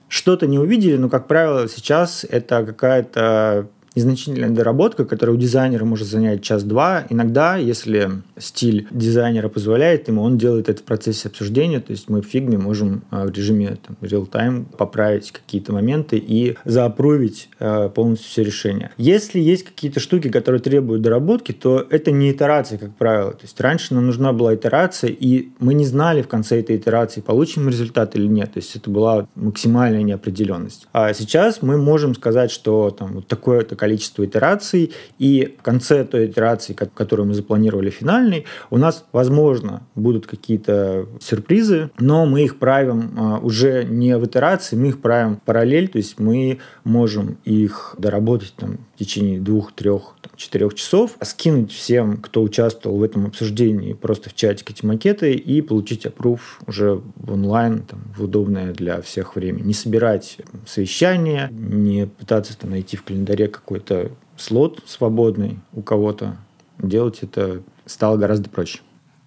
[0.08, 6.08] что-то не увидели, но, как правило, сейчас это какая-то незначительная доработка, которая у дизайнера может
[6.08, 7.06] занять час-два.
[7.10, 12.22] Иногда, если стиль дизайнера позволяет ему, он делает это в процессе обсуждения, то есть мы
[12.22, 18.30] в фигме можем а, в режиме там, real-time поправить какие-то моменты и заапрувить э, полностью
[18.30, 18.92] все решение.
[18.98, 23.32] Если есть какие-то штуки, которые требуют доработки, то это не итерация, как правило.
[23.32, 27.22] То есть раньше нам нужна была итерация, и мы не знали в конце этой итерации,
[27.22, 28.54] получим результат или нет.
[28.54, 30.88] То есть это была максимальная неопределенность.
[30.94, 36.28] А сейчас мы можем сказать, что там вот такое-то количество итераций, и в конце той
[36.28, 43.12] итерации, которую мы запланировали финальной, у нас, возможно, будут какие-то сюрпризы, но мы их правим
[43.18, 48.54] а, уже не в итерации, мы их правим параллель, то есть мы можем их доработать
[48.56, 53.94] там, в течение двух, трех, там, четырех часов, скинуть всем, кто участвовал в этом обсуждении,
[53.94, 59.02] просто в чатик эти макеты и получить опруф уже в онлайн, там, в удобное для
[59.02, 59.62] всех время.
[59.62, 66.38] Не собирать совещания, не пытаться там, найти в календаре какой-то слот свободный у кого-то.
[66.80, 68.80] Делать это стало гораздо проще.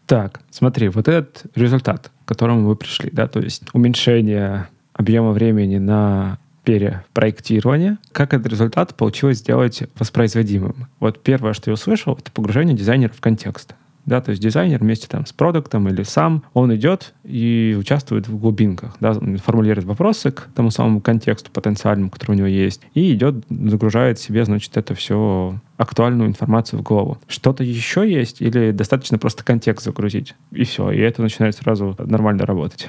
[0.06, 5.78] Так, смотри, вот этот результат, к которому вы пришли, да, то есть уменьшение объема времени
[5.78, 10.88] на перепроектирование, как этот результат получилось сделать воспроизводимым.
[10.98, 13.74] Вот первое, что я услышал, это погружение дизайнера в контекст.
[14.06, 18.38] да, то есть дизайнер вместе там с продуктом или сам, он идет и участвует в
[18.38, 23.36] глубинках, да, формулирует вопросы к тому самому контексту потенциальному, который у него есть, и идет,
[23.48, 27.18] загружает себе, значит, это все актуальную информацию в голову.
[27.28, 32.46] Что-то еще есть или достаточно просто контекст загрузить, и все, и это начинает сразу нормально
[32.46, 32.88] работать?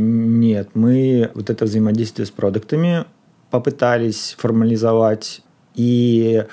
[0.00, 3.04] Нет, мы вот это взаимодействие с продуктами
[3.50, 5.42] попытались формализовать,
[5.74, 6.44] и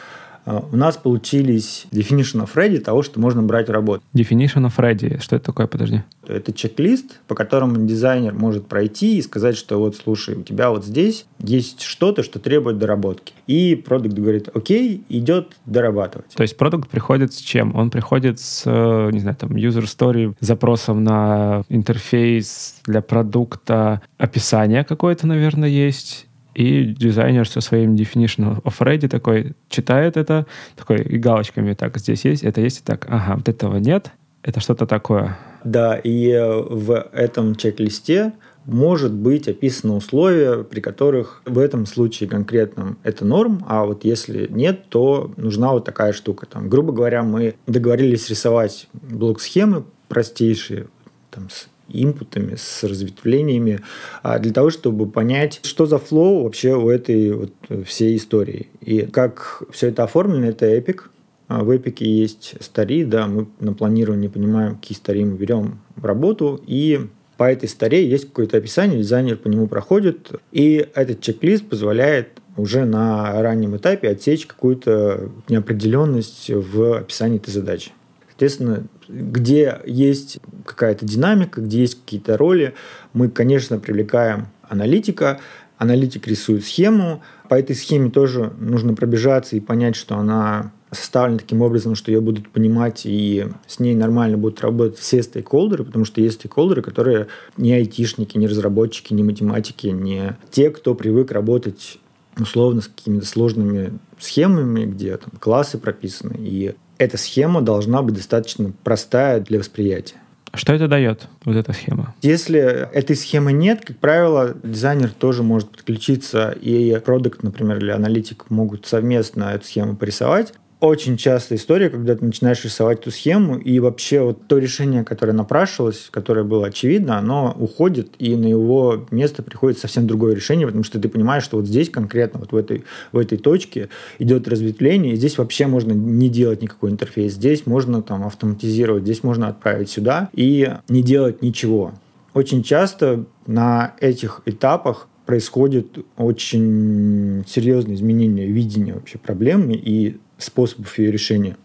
[0.45, 4.03] у нас получились definition of ready того, что можно брать в работу.
[4.13, 5.19] Definition of ready.
[5.21, 6.03] Что это такое, подожди?
[6.27, 10.86] Это чек-лист, по которому дизайнер может пройти и сказать, что вот, слушай, у тебя вот
[10.86, 13.34] здесь есть что-то, что требует доработки.
[13.47, 16.29] И продукт говорит, окей, идет дорабатывать.
[16.36, 17.75] То есть продукт приходит с чем?
[17.75, 24.84] Он приходит с, э, не знаю, там, user story, запросом на интерфейс для продукта, описание
[24.84, 31.17] какое-то, наверное, есть, и дизайнер со своим definition of ready такой читает это, такой и
[31.17, 35.37] галочками так, здесь есть, это есть, и так, ага, вот этого нет, это что-то такое.
[35.63, 38.33] Да, и э, в этом чек-листе
[38.65, 44.47] может быть описано условия, при которых в этом случае конкретном это норм, а вот если
[44.49, 46.45] нет, то нужна вот такая штука.
[46.45, 50.87] Там, грубо говоря, мы договорились рисовать блок-схемы простейшие,
[51.31, 53.81] там, с инпутами, с разветвлениями,
[54.23, 57.53] а, для того, чтобы понять, что за флоу вообще у этой вот
[57.85, 58.67] всей истории.
[58.81, 61.01] И как все это оформлено, это Epic.
[61.47, 66.05] А, в Epic есть стари, да, мы на планировании понимаем, какие стари мы берем в
[66.05, 71.67] работу, и по этой старе есть какое-то описание, дизайнер по нему проходит, и этот чек-лист
[71.67, 77.91] позволяет уже на раннем этапе отсечь какую-то неопределенность в описании этой задачи.
[78.37, 82.73] Соответственно, где есть какая-то динамика, где есть какие-то роли,
[83.13, 85.39] мы, конечно, привлекаем аналитика,
[85.77, 91.61] аналитик рисует схему, по этой схеме тоже нужно пробежаться и понять, что она составлена таким
[91.61, 96.19] образом, что ее будут понимать и с ней нормально будут работать все стейкхолдеры, потому что
[96.19, 101.99] есть стейкхолдеры, которые не айтишники, не разработчики, не математики, не те, кто привык работать
[102.37, 108.71] условно с какими-то сложными схемами, где там классы прописаны, и эта схема должна быть достаточно
[108.84, 110.15] простая для восприятия.
[110.53, 112.15] Что это дает, вот эта схема?
[112.21, 118.49] Если этой схемы нет, как правило, дизайнер тоже может подключиться, и продукт, например, или аналитик
[118.49, 123.79] могут совместно эту схему порисовать очень частая история, когда ты начинаешь рисовать ту схему, и
[123.79, 129.41] вообще вот то решение, которое напрашивалось, которое было очевидно, оно уходит, и на его место
[129.41, 132.83] приходит совсем другое решение, потому что ты понимаешь, что вот здесь конкретно, вот в этой,
[133.11, 138.01] в этой точке идет разветвление, и здесь вообще можно не делать никакой интерфейс, здесь можно
[138.01, 141.93] там автоматизировать, здесь можно отправить сюда и не делать ничего.
[142.33, 151.11] Очень часто на этих этапах происходит очень серьезное изменение видения вообще проблемы, и способов ее
[151.11, 151.57] решения.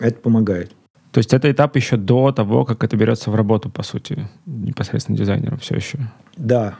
[0.00, 0.72] Это помогает.
[1.12, 5.18] То есть это этап еще до того, как это берется в работу, по сути, непосредственно
[5.18, 5.98] дизайнером все еще?
[6.36, 6.76] Да.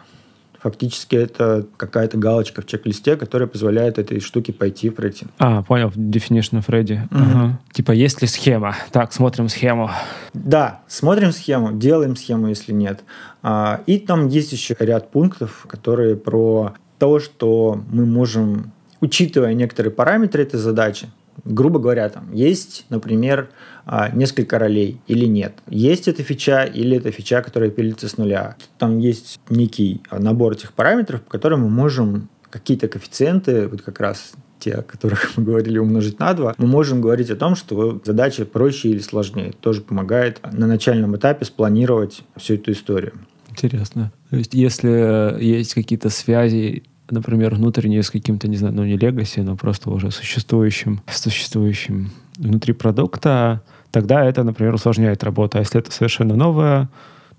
[0.60, 5.26] Фактически это какая-то галочка в чек-листе, которая позволяет этой штуке пойти, пройти.
[5.38, 7.04] А, понял, definition of ready.
[7.06, 7.08] Угу.
[7.10, 7.60] Ага.
[7.72, 8.76] Типа, есть ли схема?
[8.92, 9.90] Так, смотрим схему.
[10.32, 13.02] Да, смотрим схему, делаем схему, если нет.
[13.42, 19.92] А, и там есть еще ряд пунктов, которые про то, что мы можем учитывая некоторые
[19.92, 21.10] параметры этой задачи,
[21.44, 23.50] грубо говоря, там есть, например,
[23.84, 25.54] а, несколько ролей или нет.
[25.68, 28.56] Есть эта фича или это фича, которая пилится с нуля.
[28.78, 34.34] Там есть некий набор этих параметров, по которым мы можем какие-то коэффициенты, вот как раз
[34.60, 38.44] те, о которых мы говорили, умножить на 2, мы можем говорить о том, что задача
[38.44, 39.48] проще или сложнее.
[39.48, 43.14] Это тоже помогает на начальном этапе спланировать всю эту историю.
[43.50, 44.12] Интересно.
[44.30, 49.40] То есть, если есть какие-то связи например, внутреннее с каким-то, не знаю, ну не легаси,
[49.40, 55.58] но просто уже существующим, существующим внутри продукта, тогда это, например, усложняет работу.
[55.58, 56.88] А если это совершенно новое,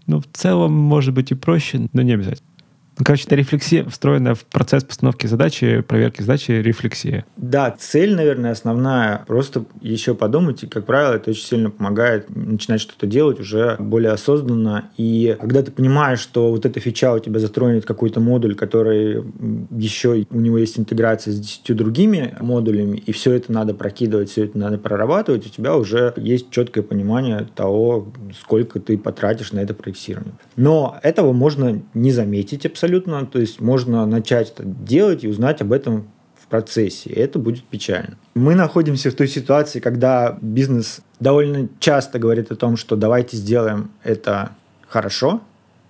[0.06, 2.48] ну, в целом, может быть и проще, но не обязательно.
[2.98, 7.26] Ну, короче, это рефлексия, встроенная в процесс постановки задачи, проверки задачи, рефлексия.
[7.38, 9.24] Да, цель, наверное, основная.
[9.26, 14.12] Просто еще подумать, и, как правило, это очень сильно помогает начинать что-то делать уже более
[14.12, 14.92] осознанно.
[14.98, 19.24] И когда ты понимаешь, что вот эта фича у тебя затронет какой-то модуль, который
[19.72, 24.46] еще у него есть интеграция с десятью другими модулями, и все это надо прокидывать, все
[24.46, 29.74] это надо прорабатывать, у тебя уже есть четкое понимание того, сколько ты потратишь на это
[29.74, 30.34] проектирование.
[30.56, 33.26] Но этого можно не заметить абсолютно абсолютно.
[33.26, 37.10] То есть можно начать это делать и узнать об этом в процессе.
[37.10, 38.18] И это будет печально.
[38.36, 43.92] Мы находимся в той ситуации, когда бизнес довольно часто говорит о том, что давайте сделаем
[44.04, 44.52] это
[44.88, 45.42] хорошо,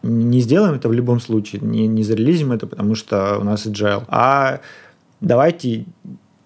[0.03, 4.03] не сделаем это в любом случае, не, не зарелизим это, потому что у нас agile,
[4.07, 4.59] а
[5.21, 5.85] давайте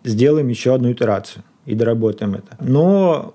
[0.04, 2.56] сделаем еще одну итерацию и доработаем это.
[2.62, 3.34] Но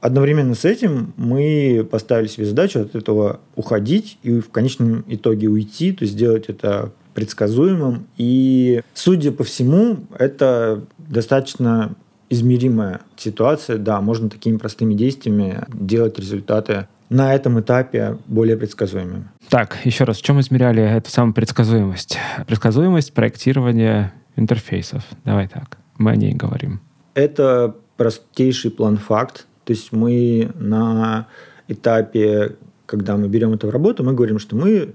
[0.00, 5.92] одновременно с этим мы поставили себе задачу от этого уходить и в конечном итоге уйти,
[5.92, 8.06] то есть сделать это предсказуемым.
[8.16, 11.94] И, судя по всему, это достаточно
[12.28, 13.76] измеримая ситуация.
[13.76, 19.28] Да, можно такими простыми действиями делать результаты на этом этапе более предсказуемыми.
[19.48, 22.18] Так, еще раз, в чем измеряли эту самую предсказуемость?
[22.46, 25.02] Предсказуемость проектирования интерфейсов.
[25.24, 26.80] Давай так, мы о ней говорим.
[27.14, 29.46] Это простейший план-факт.
[29.64, 31.26] То есть мы на
[31.68, 32.56] этапе,
[32.86, 34.94] когда мы берем это в работу, мы говорим, что мы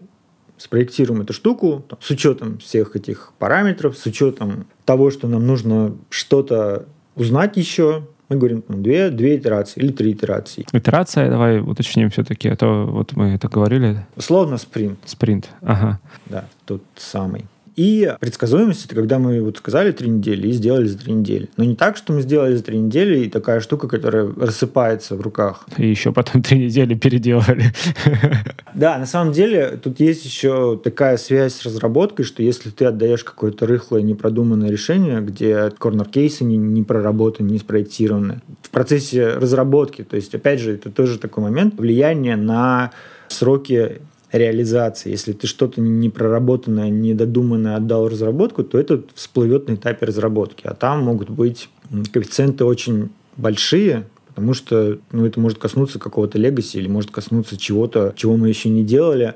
[0.57, 5.95] спроектируем эту штуку там, с учетом всех этих параметров, с учетом того, что нам нужно
[6.09, 6.85] что-то
[7.15, 10.65] узнать еще, мы говорим там, две, две итерации или три итерации.
[10.71, 14.05] Итерация, давай уточним все-таки, а то вот мы это говорили.
[14.15, 14.99] Условно спринт.
[15.05, 15.99] Спринт, ага.
[16.25, 17.45] Да, тот самый.
[17.75, 21.49] И предсказуемость– это когда мы вот сказали три недели и сделали за три недели.
[21.57, 25.21] Но не так, что мы сделали за три недели, и такая штука, которая рассыпается в
[25.21, 25.65] руках.
[25.77, 27.73] И еще потом три недели переделали.
[28.73, 33.23] Да, на самом деле тут есть еще такая связь с разработкой, что если ты отдаешь
[33.23, 40.17] какое-то рыхлое, непродуманное решение, где корнер-кейсы не, не проработаны, не спроектированы, в процессе разработки, то
[40.17, 42.91] есть, опять же, это тоже такой момент, влияние на
[43.29, 44.01] сроки
[44.37, 45.11] реализации.
[45.11, 50.65] Если ты что-то не проработанное, недодуманное отдал в разработку, то это всплывет на этапе разработки.
[50.65, 51.69] А там могут быть
[52.11, 58.13] коэффициенты очень большие, потому что ну, это может коснуться какого-то легаси или может коснуться чего-то,
[58.15, 59.35] чего мы еще не делали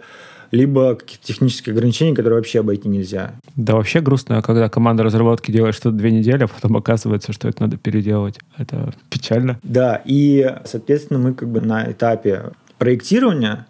[0.52, 3.34] либо каких-то технических ограничений, которые вообще обойти нельзя.
[3.56, 7.62] Да, вообще грустно, когда команда разработки делает что-то две недели, а потом оказывается, что это
[7.62, 8.39] надо переделывать.
[8.58, 9.60] Это печально.
[9.64, 13.68] Да, и, соответственно, мы как бы на этапе проектирования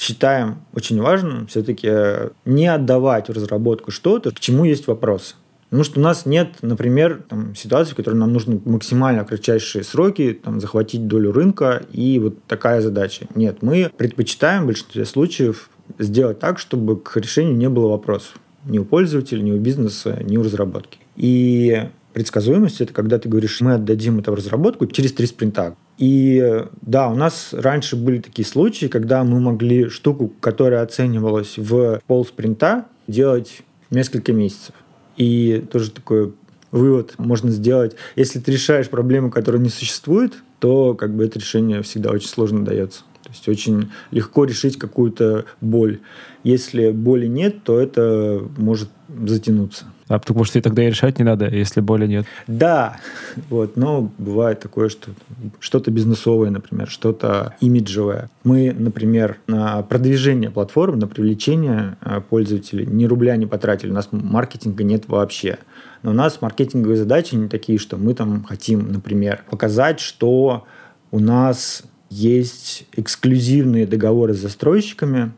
[0.00, 5.34] считаем очень важным все-таки э, не отдавать в разработку что-то, к чему есть вопросы.
[5.68, 10.40] Потому что у нас нет, например, там, ситуации, в которой нам нужно максимально кратчайшие сроки
[10.42, 13.26] там, захватить долю рынка, и вот такая задача.
[13.34, 18.38] Нет, мы предпочитаем в большинстве случаев сделать так, чтобы к решению не было вопросов.
[18.64, 20.98] Ни у пользователя, ни у бизнеса, ни у разработки.
[21.14, 25.76] И предсказуемость– это когда ты говоришь, мы отдадим это в разработку через три спринта.
[26.00, 32.00] И да, у нас раньше были такие случаи, когда мы могли штуку, которая оценивалась в
[32.06, 34.74] пол спринта, делать несколько месяцев.
[35.18, 36.32] И тоже такой
[36.70, 37.96] вывод можно сделать.
[38.16, 42.64] Если ты решаешь проблему, которая не существует, то как бы это решение всегда очень сложно
[42.64, 43.02] дается.
[43.30, 46.00] То есть очень легко решить какую-то боль.
[46.42, 49.84] Если боли нет, то это может затянуться.
[50.08, 52.26] А потому что и тогда и решать не надо, если боли нет.
[52.48, 52.98] Да,
[53.48, 55.12] вот, но бывает такое, что
[55.60, 58.28] что-то бизнесовое, например, что-то имиджевое.
[58.42, 64.08] Мы, например, на продвижение платформ, на привлечение э, пользователей ни рубля не потратили, у нас
[64.10, 65.58] маркетинга нет вообще.
[66.02, 70.64] Но у нас маркетинговые задачи не такие, что мы там хотим, например, показать, что
[71.12, 75.32] у нас есть эксклюзивные договоры с застройщиками,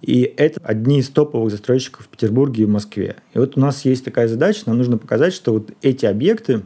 [0.00, 3.16] и это одни из топовых застройщиков в Петербурге и в Москве.
[3.34, 6.62] И вот у нас есть такая задача, нам нужно показать, что вот эти объекты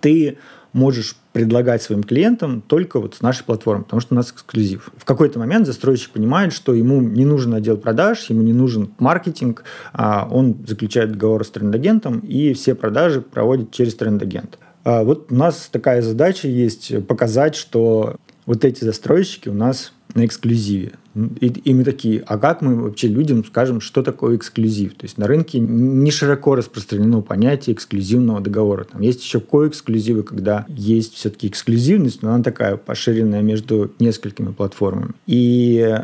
[0.00, 0.38] ты
[0.72, 4.90] можешь предлагать своим клиентам только вот с нашей платформы, потому что у нас эксклюзив.
[4.96, 9.64] В какой-то момент застройщик понимает, что ему не нужен отдел продаж, ему не нужен маркетинг,
[9.92, 14.58] а он заключает договор с трендагентом, и все продажи проводит через трендагент.
[14.84, 18.16] А вот у нас такая задача есть показать, что
[18.48, 20.92] вот эти застройщики у нас на эксклюзиве.
[21.38, 24.94] И, и мы такие, а как мы вообще людям скажем, что такое эксклюзив?
[24.94, 28.84] То есть на рынке не широко распространено понятие эксклюзивного договора.
[28.84, 35.12] Там есть еще коэксклюзивы, когда есть все-таки эксклюзивность, но она такая поширенная между несколькими платформами.
[35.26, 35.98] И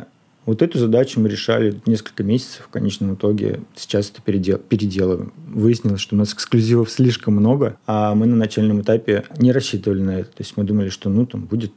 [0.45, 3.61] вот эту задачу мы решали несколько месяцев в конечном итоге.
[3.74, 5.32] Сейчас это передел, переделываем.
[5.49, 10.18] Выяснилось, что у нас эксклюзивов слишком много, а мы на начальном этапе не рассчитывали на
[10.18, 10.28] это.
[10.28, 11.72] То есть мы думали, что ну там будет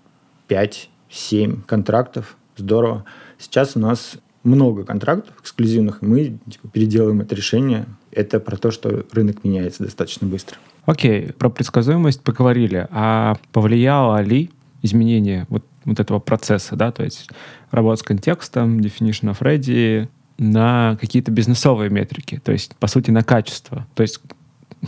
[0.48, 3.06] 5-7 контрактов, здорово.
[3.38, 7.86] Сейчас у нас много контрактов эксклюзивных, и мы типа, переделаем это решение.
[8.12, 10.58] Это про то, что рынок меняется достаточно быстро.
[10.86, 12.88] Окей, про предсказуемость поговорили.
[12.92, 14.50] А повлияло ли
[14.82, 17.30] изменение вот, вот этого процесса, да, то есть
[17.72, 23.24] работа с контекстом, definition of ready, на какие-то бизнесовые метрики, то есть, по сути, на
[23.24, 23.88] качество.
[23.96, 24.20] То есть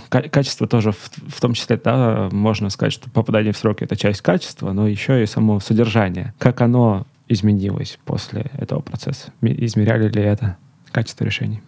[0.10, 4.22] качество тоже в, в том числе, да, можно сказать, что попадание в сроки— это часть
[4.22, 6.34] качества, но еще и само содержание.
[6.38, 9.32] Как оно изменилось после этого процесса?
[9.42, 10.58] Измеряли ли это
[10.92, 11.62] качество решений?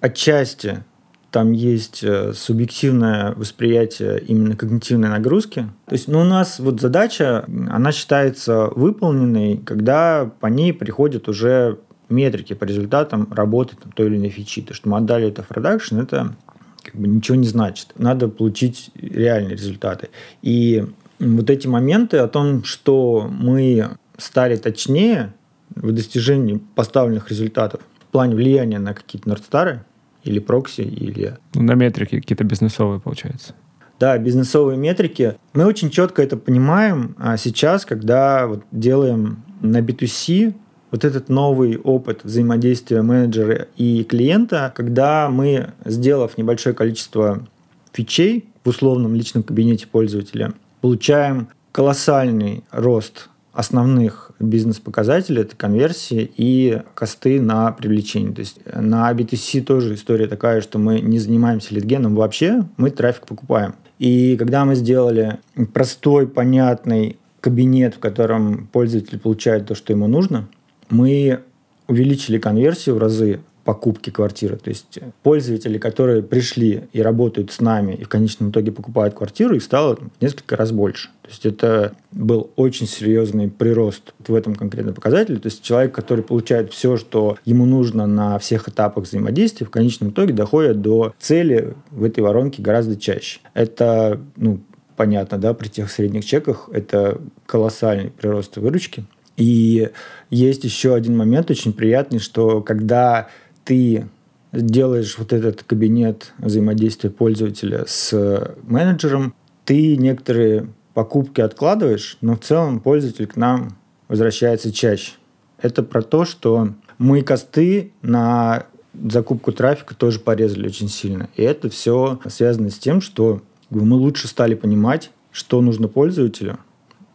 [0.00, 0.84] Отчасти
[1.30, 5.66] там есть э, субъективное восприятие именно когнитивной нагрузки.
[5.86, 11.78] То есть ну, у нас вот задача, она считается выполненной, когда по ней приходят уже
[12.08, 14.62] метрики по результатам работы там, той или иной фичи.
[14.62, 16.36] То, что мы отдали это в продакшн, это
[16.84, 17.92] как бы ничего не значит.
[17.96, 20.10] Надо получить реальные результаты.
[20.42, 20.84] И
[21.18, 25.32] вот эти моменты о том, что мы стали точнее
[25.74, 29.84] в достижении поставленных результатов в плане влияния на какие-то Нордстары
[30.22, 31.36] или прокси, или...
[31.54, 33.54] Ну, на метрики какие-то бизнесовые, получается.
[34.00, 35.36] Да, бизнесовые метрики.
[35.52, 40.54] Мы очень четко это понимаем а сейчас, когда вот делаем на B2C
[40.94, 47.44] вот этот новый опыт взаимодействия менеджера и клиента, когда мы, сделав небольшое количество
[47.92, 57.40] фичей в условном личном кабинете пользователя, получаем колоссальный рост основных бизнес-показателей, это конверсии и косты
[57.40, 58.32] на привлечение.
[58.32, 63.26] То есть на B2C тоже история такая, что мы не занимаемся литгеном вообще, мы трафик
[63.26, 63.74] покупаем.
[63.98, 65.40] И когда мы сделали
[65.72, 70.46] простой, понятный кабинет, в котором пользователь получает то, что ему нужно,
[70.90, 71.40] мы
[71.88, 74.56] увеличили конверсию в разы покупки квартиры.
[74.56, 79.56] То есть пользователи, которые пришли и работают с нами, и в конечном итоге покупают квартиру,
[79.56, 81.08] их стало в несколько раз больше.
[81.22, 85.38] То есть это был очень серьезный прирост в этом конкретном показателе.
[85.38, 90.10] То есть человек, который получает все, что ему нужно на всех этапах взаимодействия, в конечном
[90.10, 93.40] итоге доходит до цели в этой воронке гораздо чаще.
[93.54, 94.60] Это, ну,
[94.96, 99.04] понятно, да, при тех средних чеках это колоссальный прирост выручки.
[99.36, 99.90] И
[100.30, 103.28] есть еще один момент очень приятный, что когда
[103.64, 104.06] ты
[104.52, 112.80] делаешь вот этот кабинет взаимодействия пользователя с менеджером, ты некоторые покупки откладываешь, но в целом
[112.80, 113.76] пользователь к нам
[114.08, 115.12] возвращается чаще.
[115.60, 121.28] Это про то, что мы косты на закупку трафика тоже порезали очень сильно.
[121.34, 126.58] И это все связано с тем, что мы лучше стали понимать, что нужно пользователю,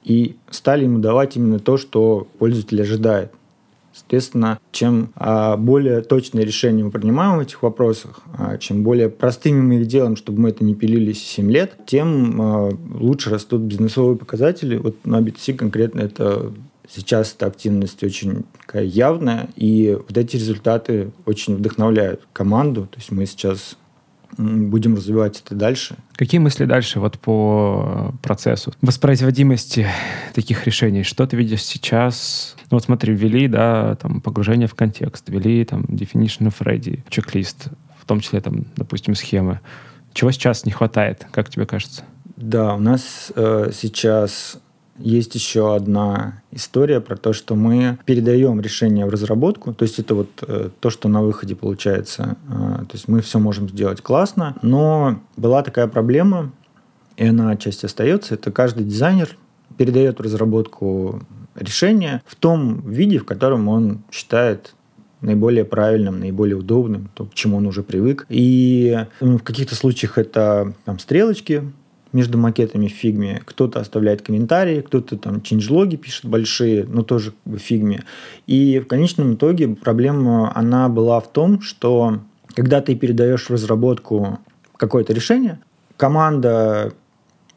[0.04, 3.32] и стали ему давать именно то, что пользователь ожидает.
[3.94, 9.62] Соответственно, чем а, более точные решения мы принимаем в этих вопросах, а, чем более простыми
[9.62, 14.18] мы их делаем, чтобы мы это не пилились 7 лет, тем а, лучше растут бизнесовые
[14.18, 14.78] показатели.
[14.78, 16.54] Вот на B2C конкретно это
[16.88, 22.84] сейчас эта активность очень такая явная, и вот эти результаты очень вдохновляют команду.
[22.84, 23.76] То есть мы сейчас
[24.38, 25.96] будем развивать это дальше.
[26.16, 29.88] Какие мысли дальше вот по процессу воспроизводимости
[30.34, 31.04] таких решений?
[31.04, 32.56] Что ты видишь сейчас?
[32.72, 37.68] Ну вот смотри, ввели, да, там погружение в контекст, ввели там definition of ready, чек-лист,
[38.00, 39.60] в том числе там, допустим, схемы.
[40.14, 42.04] Чего сейчас не хватает, как тебе кажется?
[42.36, 44.60] Да, у нас э, сейчас
[45.00, 49.74] есть еще одна история про то, что мы передаем решение в разработку.
[49.74, 52.38] То есть это вот э, то, что на выходе получается.
[52.48, 56.52] Э, то есть мы все можем сделать классно, но была такая проблема,
[57.18, 58.36] и она отчасти остается.
[58.36, 59.38] Это каждый дизайнер
[59.78, 61.22] передает в разработку
[61.56, 64.74] решение в том виде, в котором он считает
[65.22, 68.26] наиболее правильным, наиболее удобным, то, к чему он уже привык.
[68.30, 71.72] И в каких-то случаях это там, стрелочки,
[72.12, 73.42] между макетами в фигме.
[73.46, 78.04] Кто-то оставляет комментарии, кто-то там changelog и пишет большие, но тоже в фигме.
[78.48, 82.20] И в конечном итоге проблема, она была в том, что
[82.56, 84.40] когда ты передаешь в разработку
[84.76, 85.60] какое-то решение,
[85.98, 86.94] команда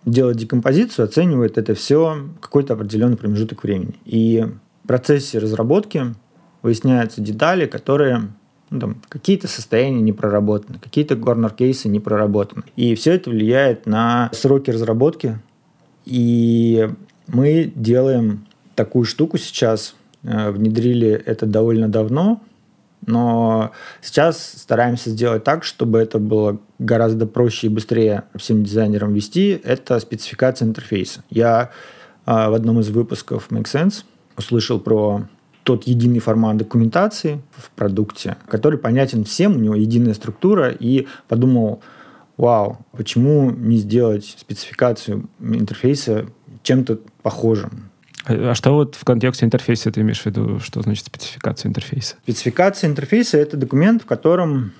[0.04, 3.94] делает декомпозицию, оценивает это все какой-то определенный промежуток времени.
[4.04, 4.44] И
[4.84, 6.14] в процессе разработки
[6.62, 8.28] выясняются детали, которые
[8.72, 12.64] ну, там, какие-то состояния не проработаны, какие-то corner case ы не проработаны.
[12.74, 15.38] И все это влияет на сроки разработки.
[16.06, 16.88] И
[17.26, 22.40] мы делаем такую штуку сейчас, э, внедрили это довольно давно,
[23.04, 29.60] но сейчас стараемся сделать так, чтобы это было гораздо проще и быстрее всем дизайнерам вести.
[29.62, 31.24] Это спецификация интерфейса.
[31.28, 31.70] Я
[32.24, 34.04] э, в одном из выпусков Make Sense
[34.38, 35.28] услышал про
[35.62, 41.82] тот единый формат документации в продукте, который понятен всем, у него единая структура, и подумал,
[42.36, 46.26] вау, почему не сделать спецификацию интерфейса
[46.62, 47.90] чем-то похожим?
[48.24, 52.16] А что вот в контексте интерфейса ты имеешь в виду, что значит спецификация интерфейса?
[52.22, 54.72] Спецификация интерфейса– это документ, в котором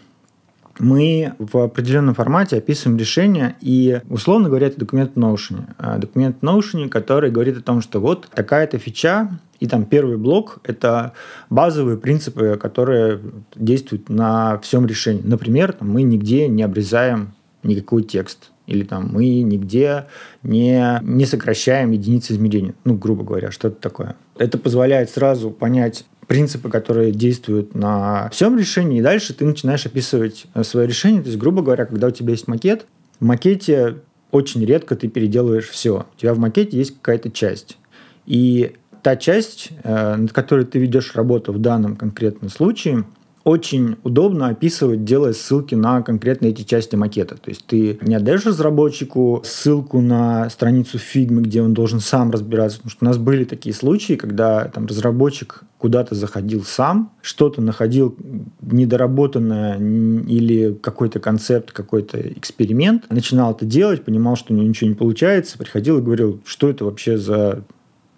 [0.79, 5.75] мы в определенном формате описываем решение, и, условно говоря, это документ в Notion.
[5.77, 10.17] А документ в Notion, который говорит о том, что вот такая-то фича, и там первый
[10.17, 11.13] блок– это
[11.49, 13.21] базовые принципы, которые
[13.55, 15.23] действуют на всем решении.
[15.23, 18.51] Например, там, мы нигде не обрезаем никакой текст.
[18.67, 20.07] Или там мы нигде
[20.43, 22.75] не, не сокращаем единицы измерения.
[22.83, 24.17] Ну, грубо говоря, что это такое.
[24.37, 30.47] Это позволяет сразу понять принципы, которые действуют на всем решении, и дальше ты начинаешь описывать
[30.55, 31.23] э, свое решение.
[31.23, 32.87] То есть, грубо говоря, когда у тебя есть макет,
[33.21, 33.99] в макете
[34.33, 36.07] очень редко ты переделываешь все.
[36.17, 37.79] У тебя в макете есть какая-то часть.
[38.27, 43.05] И та часть, э, над которой ты ведешь работу в данном конкретном случае,
[43.45, 47.37] очень удобно описывать, делая ссылки на конкретные эти части макета.
[47.37, 52.79] То есть ты не отдаешь разработчику ссылку на страницу фигмы, где он должен сам разбираться.
[52.79, 58.17] Потому что у нас были такие случаи, когда там разработчик куда-то заходил сам, что-то находил
[58.61, 64.95] недоработанное или какой-то концепт, какой-то эксперимент, начинал это делать, понимал, что у него ничего не
[64.95, 67.65] получается, приходил и говорил, что это вообще за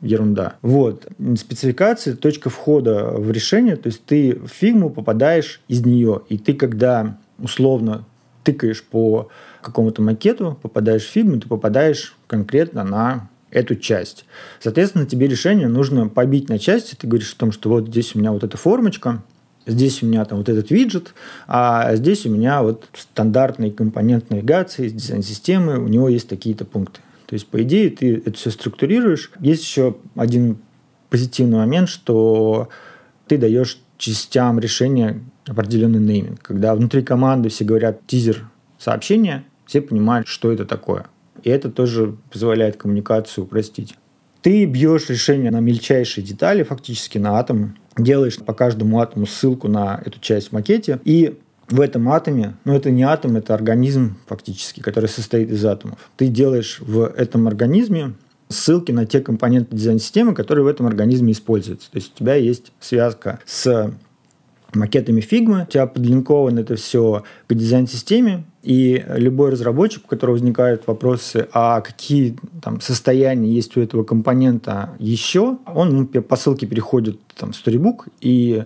[0.04, 0.54] ерунда.
[0.62, 1.06] Вот.
[1.36, 6.54] Спецификация– точка входа в решение, то есть ты в фигму попадаешь из нее, и ты
[6.54, 8.04] когда условно
[8.44, 9.28] тыкаешь по
[9.62, 14.26] какому-то макету, попадаешь в фигму, ты попадаешь конкретно на эту часть.
[14.60, 16.96] Соответственно, тебе решение нужно побить на части.
[16.96, 19.22] Ты говоришь о том, что вот здесь у меня вот эта формочка,
[19.66, 21.14] здесь у меня там вот этот виджет,
[21.46, 27.00] а здесь у меня вот стандартный компонент навигации, дизайн-системы, у него есть такие-то пункты.
[27.34, 29.32] То есть, по идее, ты это все структурируешь.
[29.40, 30.58] Есть еще один
[31.10, 32.68] позитивный момент, что
[33.26, 36.40] ты даешь частям решения определенный нейминг.
[36.40, 41.06] Когда внутри команды все говорят тизер сообщения, все понимают, что это такое.
[41.42, 43.96] И это тоже позволяет коммуникацию упростить.
[44.40, 50.00] Ты бьешь решение на мельчайшие детали, фактически на атом, делаешь по каждому атому ссылку на
[50.06, 51.36] эту часть в макете, и
[51.68, 56.10] в этом атоме, ну это не атом, это организм фактически, который состоит из атомов.
[56.16, 58.14] Ты делаешь в этом организме
[58.48, 61.90] ссылки на те компоненты дизайн-системы, которые в этом организме используются.
[61.90, 63.92] То есть у тебя есть связка с
[64.74, 70.86] макетами Figma, у тебя подлинковано это все к дизайн-системе, и любой разработчик, у которого возникают
[70.86, 77.20] вопросы, а какие там, состояния есть у этого компонента еще, он ну, по ссылке переходит
[77.36, 78.64] там, в Storybook и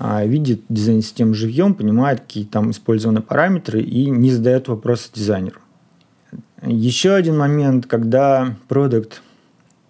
[0.00, 5.60] видит дизайн-систему живьем, понимает, какие там использованы параметры и не задает вопросы дизайнеру.
[6.62, 9.22] Еще один момент, когда продукт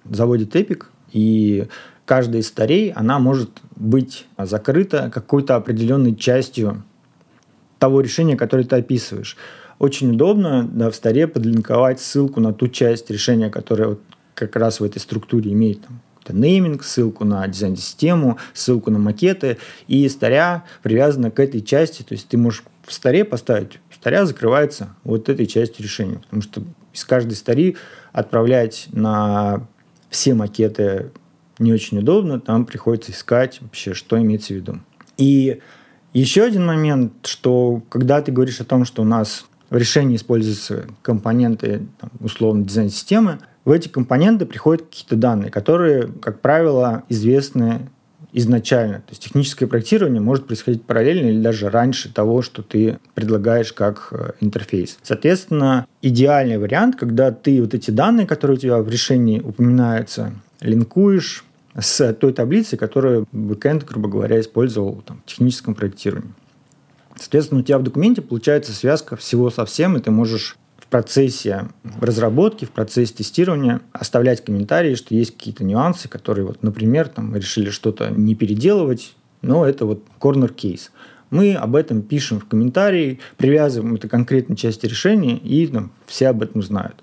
[0.04, 1.66] заводит Epic, и
[2.04, 6.82] каждая из старей, она может быть закрыта какой-то определенной частью
[7.78, 9.36] того решения, которое ты описываешь.
[9.78, 14.00] Очень удобно да, в старе подлинковать ссылку на ту часть решения, которая вот
[14.34, 19.58] как раз в этой структуре имеет там, нейминг, ссылку на дизайн-систему, ссылку на макеты,
[19.88, 24.94] и старя привязана к этой части, то есть ты можешь в старе поставить, старя закрывается
[25.04, 26.62] вот этой частью решения, потому что
[26.92, 27.76] из каждой стари
[28.12, 29.66] отправлять на
[30.08, 31.10] все макеты
[31.58, 34.80] не очень удобно, там приходится искать вообще, что имеется в виду.
[35.16, 35.60] И
[36.12, 40.86] еще один момент, что когда ты говоришь о том, что у нас в решении используются
[41.02, 41.86] компоненты,
[42.18, 47.88] условно, дизайн-системы, в эти компоненты приходят какие-то данные, которые, как правило, известны
[48.32, 48.98] изначально.
[48.98, 54.08] То есть техническое проектирование может происходить параллельно или даже раньше того, что ты предлагаешь как
[54.12, 54.98] э, интерфейс.
[55.02, 61.44] Соответственно, идеальный вариант, когда ты вот эти данные, которые у тебя в решении упоминаются, линкуешь
[61.78, 66.34] с той таблицей, которую бэкэнд, грубо говоря, использовал там, в техническом проектировании.
[67.16, 70.56] Соответственно, у тебя в документе получается связка всего со всем, и ты можешь
[70.90, 71.68] процессе
[72.00, 77.38] разработки, в процессе тестирования оставлять комментарии, что есть какие-то нюансы, которые, вот, например, там, мы
[77.38, 80.90] решили что-то не переделывать, но это вот case.
[81.30, 86.28] Мы об этом пишем в комментарии, привязываем это к конкретной части решения, и там, все
[86.28, 86.96] об этом знают.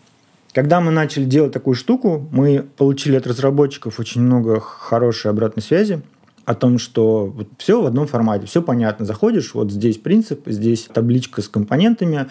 [0.54, 6.02] Когда мы начали делать такую штуку, мы получили от разработчиков очень много хорошей обратной связи
[6.48, 9.06] о том, что вот все в одном формате, все понятно.
[9.06, 12.28] Заходишь, вот здесь принцип, здесь табличка с компонентами,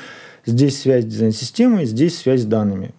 [0.47, 2.95] Здесь связь с дизайн-системой, здесь связь с данными.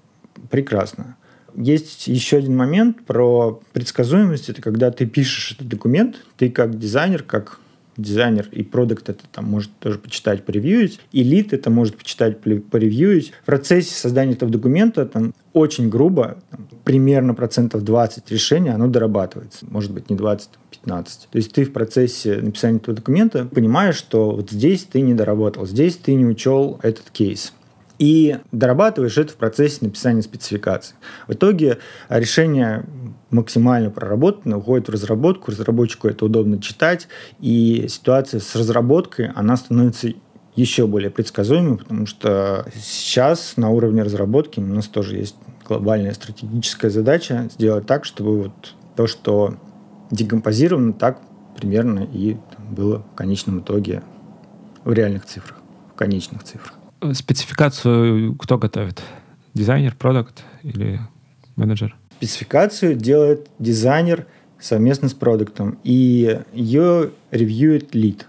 [0.51, 1.15] Прекрасно.
[1.55, 4.49] Есть еще один момент про предсказуемость.
[4.49, 7.61] Это когда ты пишешь этот документ, ты как дизайнер, как
[7.95, 13.31] дизайнер и продукт это там может тоже почитать, поревьюить, и лид это может почитать, поревьюить.
[13.41, 19.65] В процессе создания этого документа там очень грубо, там, примерно процентов 20 решения, оно дорабатывается.
[19.67, 20.49] Может быть, не 20,
[20.87, 21.27] 15.
[21.29, 25.65] То есть ты в процессе написания этого документа понимаешь, что вот здесь ты не доработал,
[25.65, 27.53] здесь ты не учел этот кейс
[27.99, 30.95] и дорабатываешь это в процессе написания спецификации.
[31.27, 31.79] В итоге
[32.09, 32.85] решение
[33.31, 37.07] максимально проработано, уходит в разработку, разработчику это удобно читать,
[37.39, 40.13] и ситуация с разработкой, она становится
[40.55, 45.35] еще более предсказуемой, потому что сейчас на уровне разработки у нас тоже есть
[45.67, 49.55] глобальная стратегическая задача сделать так, чтобы вот то, что
[50.11, 51.21] декомпозировано, так
[51.55, 52.37] примерно и
[52.69, 54.03] было в конечном итоге
[54.83, 55.57] в реальных цифрах,
[55.93, 56.73] в конечных цифрах.
[57.13, 59.01] Спецификацию кто готовит?
[59.53, 60.99] Дизайнер, продукт или
[61.55, 61.95] менеджер?
[62.17, 64.27] Спецификацию делает дизайнер
[64.59, 68.27] совместно с продуктом, и ее ревьюет лид.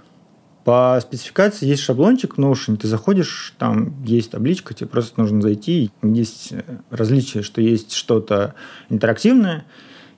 [0.65, 5.91] По спецификации есть шаблончик в Notion, ты заходишь, там есть табличка, тебе просто нужно зайти.
[6.03, 8.55] Есть э, различие, что есть что-то
[8.91, 9.65] интерактивное,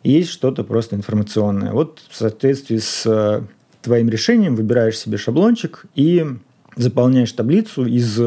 [0.03, 1.73] есть что-то просто информационное.
[1.73, 3.45] Вот в соответствии с
[3.83, 6.25] твоим решением выбираешь себе шаблончик и
[6.77, 8.21] заполняешь таблицу из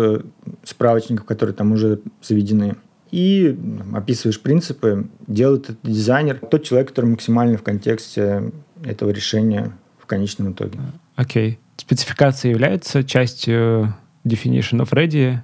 [0.63, 2.75] справочников, которые там уже заведены
[3.11, 3.55] и
[3.93, 8.51] описываешь принципы, делает это дизайнер, тот человек, который максимально в контексте
[8.83, 10.79] этого решения в конечном итоге.
[11.15, 11.51] Окей.
[11.51, 11.57] Okay.
[11.77, 13.95] Спецификация является частью
[14.25, 15.37] definition of ready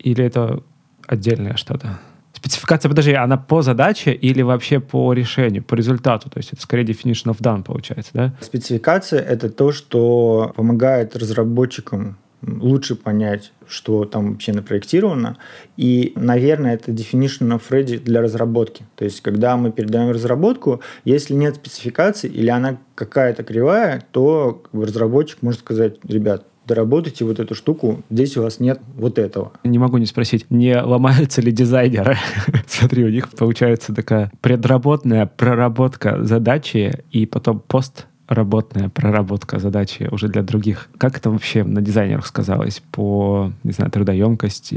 [0.00, 0.64] или это
[1.06, 2.00] отдельное что-то?
[2.42, 6.28] Спецификация, подожди, она по задаче или вообще по решению, по результату?
[6.28, 8.34] То есть это скорее definition of done получается, да?
[8.40, 15.36] Спецификация— это то, что помогает разработчикам лучше понять, что там вообще напроектировано.
[15.76, 18.84] И, наверное, это definition of ready для разработки.
[18.96, 25.42] То есть, когда мы передаем разработку, если нет спецификации или она какая-то кривая, то разработчик
[25.42, 29.52] может сказать, ребят, доработайте вот эту штуку, здесь у вас нет вот этого.
[29.64, 32.16] Не могу не спросить, не ломаются ли дизайнеры?
[32.66, 40.28] Смотри, у них получается такая предработная проработка задачи и потом пост работная проработка задачи уже
[40.28, 40.88] для других.
[40.98, 44.74] Как это вообще на дизайнерах сказалось по, не знаю, трудоемкости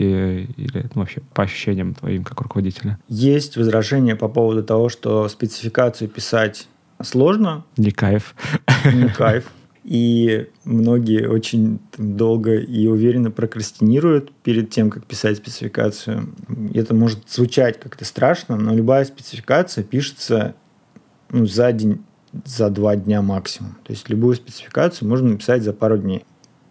[0.58, 3.00] или ну, вообще по ощущениям твоим как руководителя?
[3.08, 6.68] Есть возражения по поводу того, что спецификацию писать
[7.02, 7.64] сложно.
[7.78, 8.36] Не кайф.
[8.94, 9.46] Не кайф.
[9.86, 16.34] И многие очень долго и уверенно прокрастинируют перед тем, как писать спецификацию.
[16.74, 20.56] Это может звучать как-то страшно, но любая спецификация пишется
[21.30, 22.02] ну, за день
[22.46, 23.78] за два дня максимум.
[23.84, 26.26] То есть любую спецификацию можно написать за пару дней.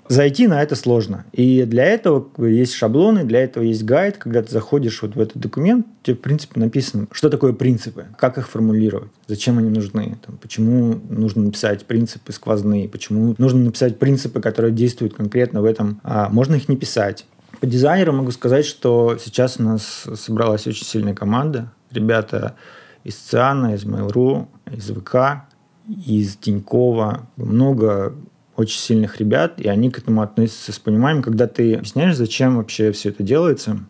[0.09, 1.25] Зайти на это сложно.
[1.33, 4.19] И для этого есть шаблоны, для этого есть гайд.
[4.19, 8.37] Когда ты заходишь вот в этот документ, тебе, в принципе, написано, что такое принципы, как
[8.37, 14.41] их формулировать, зачем они нужны, там, почему нужно написать принципы сквозные, почему нужно написать принципы,
[14.41, 16.01] которые действуют конкретно в этом.
[16.03, 17.25] А можно их не писать.
[17.61, 21.73] По дизайнеру могу сказать, что сейчас у нас собралась очень сильная команда.
[21.91, 22.57] Ребята
[23.05, 25.47] из ЦИАНа, из Mail.ru, из ВК,
[25.89, 28.15] из Тинькова, много
[28.57, 32.93] очень сильных ребят, и они к этому относятся с пониманием, когда ты объясняешь, зачем вообще
[32.93, 33.81] все это делается.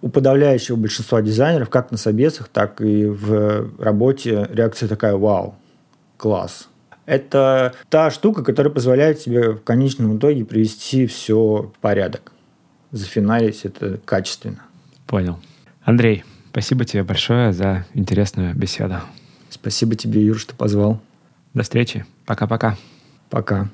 [0.00, 5.54] У подавляющего большинства дизайнеров, как на собесах, так и в работе, реакция такая «Вау,
[6.16, 6.68] класс».
[7.04, 12.32] Это та штука, которая позволяет тебе в конечном итоге привести все в порядок.
[12.92, 14.62] Зафиналить это качественно.
[15.06, 15.38] Понял.
[15.82, 18.96] Андрей, спасибо тебе большое за интересную беседу.
[19.50, 21.00] Спасибо тебе, Юр, что позвал.
[21.54, 22.06] До встречи.
[22.24, 22.76] Пока-пока.
[23.28, 23.68] Пока.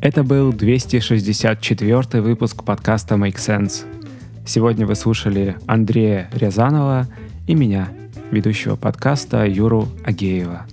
[0.00, 3.84] Это был 264 выпуск подкаста Make Sense.
[4.46, 7.06] Сегодня вы слушали Андрея Рязанова
[7.46, 7.88] и меня,
[8.30, 10.66] ведущего подкаста Юру Агеева.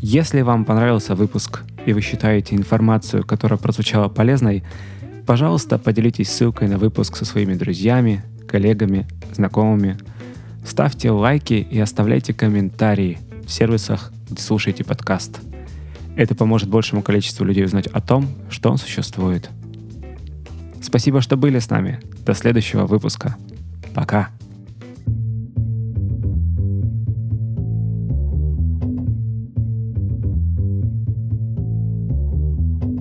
[0.00, 4.64] Если вам понравился выпуск и вы считаете информацию, которая прозвучала полезной,
[5.26, 9.98] пожалуйста, поделитесь ссылкой на выпуск со своими друзьями, коллегами, знакомыми–
[10.66, 15.40] Ставьте лайки и оставляйте комментарии в сервисах, где слушаете подкаст.
[16.16, 19.50] Это поможет большему количеству людей узнать о том, что он существует.
[20.82, 22.00] Спасибо, что были с нами.
[22.24, 23.36] До следующего выпуска.
[23.94, 24.30] Пока.